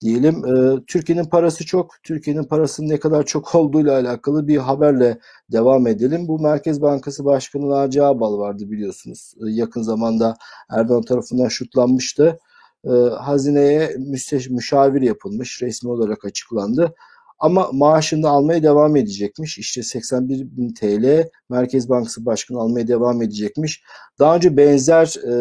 diyelim. 0.01 0.45
Ee, 0.45 0.79
Türkiye'nin 0.87 1.25
parası 1.25 1.65
çok. 1.65 1.91
Türkiye'nin 2.03 2.43
parasının 2.43 2.89
ne 2.89 2.99
kadar 2.99 3.25
çok 3.25 3.55
olduğuyla 3.55 3.93
alakalı 3.93 4.47
bir 4.47 4.57
haberle 4.57 5.19
devam 5.51 5.87
edelim. 5.87 6.27
Bu 6.27 6.39
Merkez 6.39 6.81
Bankası 6.81 7.25
Başkanı 7.25 7.69
Naci 7.69 8.03
Ağbal 8.03 8.37
vardı 8.37 8.63
biliyorsunuz. 8.71 9.33
Ee, 9.37 9.51
yakın 9.51 9.81
zamanda 9.81 10.37
Erdoğan 10.69 11.01
tarafından 11.01 11.47
şutlanmıştı. 11.47 12.39
Ee, 12.85 12.89
hazineye 13.19 13.95
müsteş, 13.97 14.49
müşavir 14.49 15.01
yapılmış, 15.01 15.61
resmi 15.61 15.91
olarak 15.91 16.25
açıklandı. 16.25 16.95
Ama 17.39 17.69
maaşını 17.73 18.29
almaya 18.29 18.63
devam 18.63 18.95
edecekmiş. 18.95 19.57
İşte 19.57 19.83
81 19.83 20.57
bin 20.57 20.73
TL 20.73 21.29
Merkez 21.49 21.89
Bankası 21.89 22.25
Başkanı 22.25 22.59
almaya 22.59 22.87
devam 22.87 23.21
edecekmiş. 23.21 23.83
Daha 24.19 24.35
önce 24.35 24.57
benzer 24.57 25.15
e, 25.27 25.33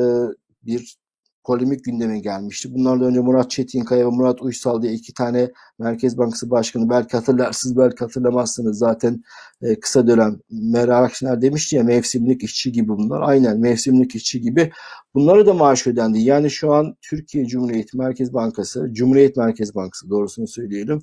bir 0.62 0.96
polemik 1.44 1.84
gündeme 1.84 2.18
gelmişti. 2.18 2.74
Bunlardan 2.74 3.06
önce 3.06 3.20
Murat 3.20 3.50
Çetinkaya 3.50 4.06
ve 4.06 4.10
Murat 4.10 4.42
Uysal 4.42 4.82
diye 4.82 4.92
iki 4.92 5.14
tane 5.14 5.50
Merkez 5.78 6.18
Bankası 6.18 6.50
Başkanı 6.50 6.90
belki 6.90 7.16
hatırlarsınız 7.16 7.76
belki 7.76 7.98
hatırlamazsınız 7.98 8.78
zaten 8.78 9.22
e, 9.62 9.80
kısa 9.80 10.06
dönem 10.06 10.38
Meral 10.50 11.04
Akşener 11.04 11.42
demişti 11.42 11.76
ya 11.76 11.82
mevsimlik 11.82 12.42
işçi 12.42 12.72
gibi 12.72 12.88
bunlar. 12.88 13.20
Aynen 13.20 13.60
mevsimlik 13.60 14.14
işçi 14.14 14.40
gibi 14.40 14.72
bunlara 15.14 15.46
da 15.46 15.54
maaş 15.54 15.86
ödendi. 15.86 16.20
Yani 16.20 16.50
şu 16.50 16.72
an 16.72 16.96
Türkiye 17.02 17.46
Cumhuriyeti 17.46 17.96
Merkez 17.96 18.34
Bankası, 18.34 18.88
Cumhuriyet 18.92 19.36
Merkez 19.36 19.74
Bankası 19.74 20.10
doğrusunu 20.10 20.48
söyleyelim. 20.48 21.00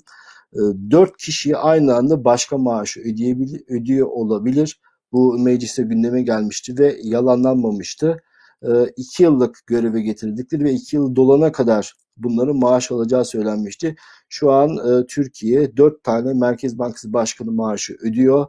E, 0.54 0.60
dört 0.90 1.16
kişiye 1.16 1.56
aynı 1.56 1.94
anda 1.94 2.24
başka 2.24 2.58
maaşı 2.58 3.00
ödeyebilir, 3.00 3.62
ödüyor 3.68 4.08
olabilir. 4.08 4.80
Bu 5.12 5.38
mecliste 5.38 5.82
gündeme 5.82 6.22
gelmişti 6.22 6.78
ve 6.78 6.96
yalanlanmamıştı. 7.02 8.22
E, 8.62 8.68
iki 8.96 9.22
yıllık 9.22 9.58
göreve 9.66 10.02
getirdikleri 10.02 10.64
ve 10.64 10.72
iki 10.72 10.96
yıl 10.96 11.16
dolana 11.16 11.52
kadar 11.52 11.94
bunların 12.16 12.56
maaş 12.56 12.92
alacağı 12.92 13.24
söylenmişti. 13.24 13.96
Şu 14.28 14.52
an 14.52 14.70
e, 14.70 15.06
Türkiye 15.06 15.76
dört 15.76 16.04
tane 16.04 16.34
Merkez 16.34 16.78
Bankası 16.78 17.12
Başkanı 17.12 17.52
maaşı 17.52 17.96
ödüyor. 18.02 18.46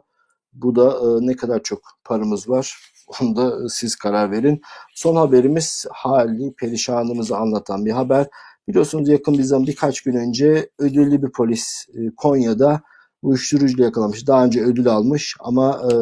Bu 0.52 0.76
da 0.76 0.90
e, 0.90 1.26
ne 1.26 1.36
kadar 1.36 1.62
çok 1.62 1.80
paramız 2.04 2.48
var 2.48 2.94
onu 3.20 3.36
da 3.36 3.68
siz 3.68 3.96
karar 3.96 4.30
verin. 4.30 4.60
Son 4.94 5.16
haberimiz 5.16 5.86
hali 5.92 6.54
perişanımızı 6.54 7.36
anlatan 7.36 7.86
bir 7.86 7.92
haber. 7.92 8.26
Biliyorsunuz 8.68 9.08
yakın 9.08 9.38
bir 9.38 9.42
zaman 9.42 9.66
birkaç 9.66 10.00
gün 10.00 10.14
önce 10.14 10.70
ödüllü 10.78 11.22
bir 11.22 11.32
polis 11.32 11.86
e, 11.94 12.14
Konya'da 12.16 12.82
uyuşturucuyla 13.22 13.84
yakalamış. 13.84 14.26
Daha 14.26 14.44
önce 14.44 14.64
ödül 14.64 14.88
almış 14.88 15.36
ama 15.40 15.82
e, 15.82 15.94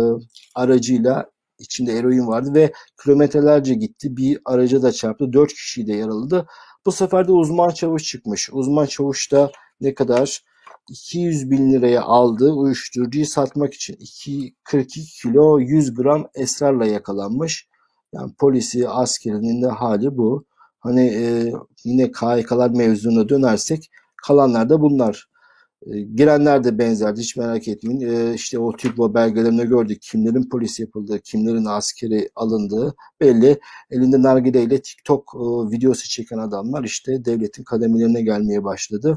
aracıyla 0.54 1.30
içinde 1.58 1.92
eroin 1.92 2.26
vardı 2.26 2.54
ve 2.54 2.72
kilometrelerce 3.04 3.74
gitti. 3.74 4.16
Bir 4.16 4.38
araca 4.44 4.82
da 4.82 4.92
çarptı. 4.92 5.32
Dört 5.32 5.52
kişiyi 5.52 5.86
de 5.86 5.92
yaraladı. 5.92 6.46
Bu 6.86 6.92
sefer 6.92 7.28
de 7.28 7.32
uzman 7.32 7.70
çavuş 7.70 8.04
çıkmış. 8.04 8.50
Uzman 8.52 8.86
çavuş 8.86 9.32
da 9.32 9.50
ne 9.80 9.94
kadar? 9.94 10.44
200 10.90 11.50
bin 11.50 11.72
liraya 11.72 12.02
aldığı 12.02 12.52
uyuşturucuyu 12.52 13.26
satmak 13.26 13.74
için 13.74 13.96
2, 14.00 14.54
42 14.64 15.22
kilo 15.22 15.58
100 15.58 15.94
gram 15.94 16.26
esrarla 16.34 16.86
yakalanmış. 16.86 17.68
Yani 18.14 18.32
polisi, 18.38 18.88
askerinin 18.88 19.62
de 19.62 19.66
hali 19.66 20.16
bu. 20.16 20.44
Hani 20.82 21.06
e, 21.06 21.52
yine 21.84 22.12
KHK'lar 22.12 22.70
mevzuna 22.70 23.28
dönersek 23.28 23.90
kalanlar 24.16 24.68
da 24.68 24.80
bunlar. 24.80 25.28
E, 25.86 26.00
girenler 26.00 26.64
de 26.64 26.78
benzerdi 26.78 27.20
hiç 27.20 27.36
merak 27.36 27.68
etmeyin. 27.68 28.00
E, 28.00 28.34
işte 28.34 28.58
o 28.58 28.76
TÜGVA 28.76 29.14
belgelerinde 29.14 29.64
gördük 29.64 30.02
kimlerin 30.02 30.48
polis 30.48 30.80
yapıldığı, 30.80 31.20
kimlerin 31.20 31.64
askeri 31.64 32.30
alındığı 32.36 32.94
belli. 33.20 33.60
Elinde 33.90 34.22
nargileyle 34.22 34.82
TikTok 34.82 35.34
e, 35.34 35.38
videosu 35.76 36.08
çeken 36.08 36.38
adamlar 36.38 36.84
işte 36.84 37.24
devletin 37.24 37.64
kademelerine 37.64 38.22
gelmeye 38.22 38.64
başladı. 38.64 39.16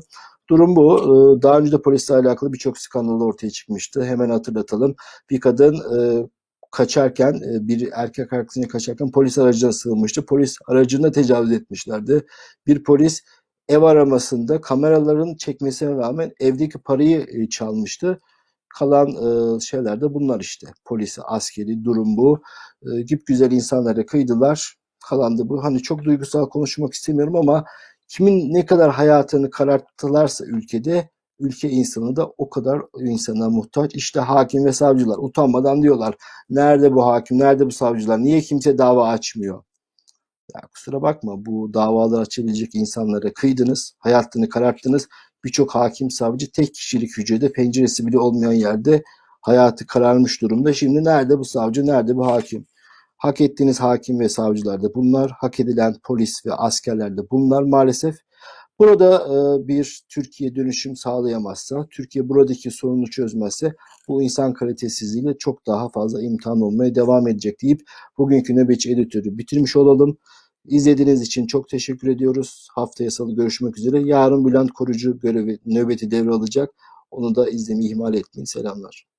Durum 0.50 0.76
bu. 0.76 0.98
E, 1.40 1.42
Daha 1.42 1.60
önce 1.60 1.72
de 1.72 1.82
polisle 1.82 2.16
alakalı 2.16 2.54
birçok 2.54 2.78
skandal 2.78 3.22
ortaya 3.22 3.50
çıkmıştı. 3.50 4.06
Hemen 4.06 4.30
hatırlatalım. 4.30 4.96
Bir 5.30 5.40
kadın 5.40 5.76
e, 5.76 6.28
kaçarken 6.72 7.34
e, 7.34 7.68
bir 7.68 7.90
erkek 7.94 8.34
arkadaşına 8.34 8.68
kaçarken 8.68 9.12
polis 9.12 9.38
aracına 9.38 9.72
sığınmıştı. 9.72 10.26
Polis 10.26 10.58
aracına 10.68 11.12
tecavüz 11.12 11.52
etmişlerdi. 11.52 12.26
Bir 12.68 12.84
polis 12.84 13.22
ev 13.70 13.82
aramasında 13.82 14.62
kameraların 14.62 15.36
çekmesine 15.36 15.90
rağmen 15.90 16.32
evdeki 16.40 16.78
parayı 16.80 17.26
e, 17.30 17.50
çalmıştı. 17.50 18.22
Kalan 18.80 19.08
e, 19.08 19.60
şeyler 19.60 20.02
de 20.02 20.14
bunlar 20.14 20.40
işte. 20.40 20.68
Polisi, 20.86 21.22
askeri 21.22 21.84
durum 21.84 22.18
bu. 22.18 22.42
Gip 23.08 23.28
güzel 23.28 23.52
insanlara 23.52 24.06
kıydılar. 24.06 24.76
Kalan 25.10 25.38
da 25.38 25.50
bu. 25.50 25.64
Hani 25.64 25.82
çok 25.82 26.04
duygusal 26.04 26.50
konuşmak 26.50 26.94
istemiyorum 26.94 27.36
ama 27.36 27.66
kimin 28.08 28.54
ne 28.54 28.66
kadar 28.66 28.92
hayatını 28.92 29.50
kararttılarsa 29.50 30.46
ülkede 30.46 31.10
ülke 31.40 31.70
insanı 31.70 32.16
da 32.16 32.28
o 32.38 32.50
kadar 32.50 32.82
insana 33.00 33.50
muhtaç. 33.50 33.96
İşte 33.96 34.20
hakim 34.20 34.66
ve 34.66 34.74
savcılar 34.74 35.18
utanmadan 35.18 35.82
diyorlar. 35.82 36.16
Nerede 36.50 36.94
bu 36.94 37.06
hakim, 37.06 37.40
nerede 37.40 37.66
bu 37.66 37.72
savcılar? 37.72 38.24
Niye 38.24 38.42
kimse 38.42 38.78
dava 38.78 39.08
açmıyor? 39.08 39.64
Ya 40.54 40.62
kusura 40.74 41.02
bakma 41.02 41.46
bu 41.46 41.74
davalar 41.74 42.22
açabilecek 42.22 42.76
insanlara 42.76 43.34
kıydınız, 43.34 43.96
hayatını 44.00 44.50
kararttınız. 44.50 45.08
Birçok 45.44 45.76
hakim 45.76 46.12
savcı 46.12 46.52
tek 46.52 46.74
kişilik 46.74 47.18
hücrede 47.18 47.52
penceresi 47.52 48.08
bile 48.08 48.20
olmayan 48.20 48.52
yerde 48.52 49.04
hayatı 49.42 49.88
kararmış 49.88 50.42
durumda. 50.42 50.74
Şimdi 50.74 51.04
nerede 51.04 51.40
bu 51.40 51.46
savcı, 51.46 51.86
nerede 51.86 52.16
bu 52.16 52.28
hakim? 52.28 52.66
Hak 53.18 53.42
ettiğiniz 53.42 53.80
hakim 53.80 54.20
ve 54.20 54.30
savcılar 54.30 54.84
da 54.84 54.94
bunlar, 54.96 55.32
hak 55.32 55.60
edilen 55.60 55.96
polis 56.04 56.46
ve 56.46 56.54
askerler 56.54 57.18
de 57.18 57.22
bunlar 57.32 57.64
maalesef. 57.64 58.16
Burada 58.80 59.16
e, 59.16 59.68
bir 59.68 60.06
Türkiye 60.10 60.56
dönüşüm 60.56 60.96
sağlayamazsa, 60.96 61.88
Türkiye 61.92 62.30
buradaki 62.30 62.72
sorunu 62.72 63.10
çözmezse 63.10 63.74
bu 64.08 64.24
insan 64.24 64.54
kalitesizliğiyle 64.54 65.38
çok 65.38 65.68
daha 65.68 65.90
fazla 65.90 66.24
imtihan 66.24 66.62
olmaya 66.62 66.96
devam 66.96 67.28
edecek 67.28 67.62
deyip 67.62 67.82
bugünkü 68.18 68.56
nöbetçi 68.56 68.92
editörü 68.92 69.38
bitirmiş 69.38 69.76
olalım. 69.76 70.18
İzlediğiniz 70.66 71.22
için 71.22 71.48
çok 71.48 71.70
teşekkür 71.70 72.08
ediyoruz. 72.08 72.68
Haftaya 72.76 73.12
salı 73.12 73.36
görüşmek 73.36 73.78
üzere. 73.78 74.02
Yarın 74.02 74.46
Bülent 74.46 74.72
Korucu 74.72 75.20
görevi 75.20 75.60
nöbeti 75.66 76.12
devralacak. 76.12 76.70
Onu 77.12 77.36
da 77.36 77.50
izlemeyi 77.50 77.92
ihmal 77.92 78.14
etmeyin. 78.14 78.46
Selamlar. 78.46 79.15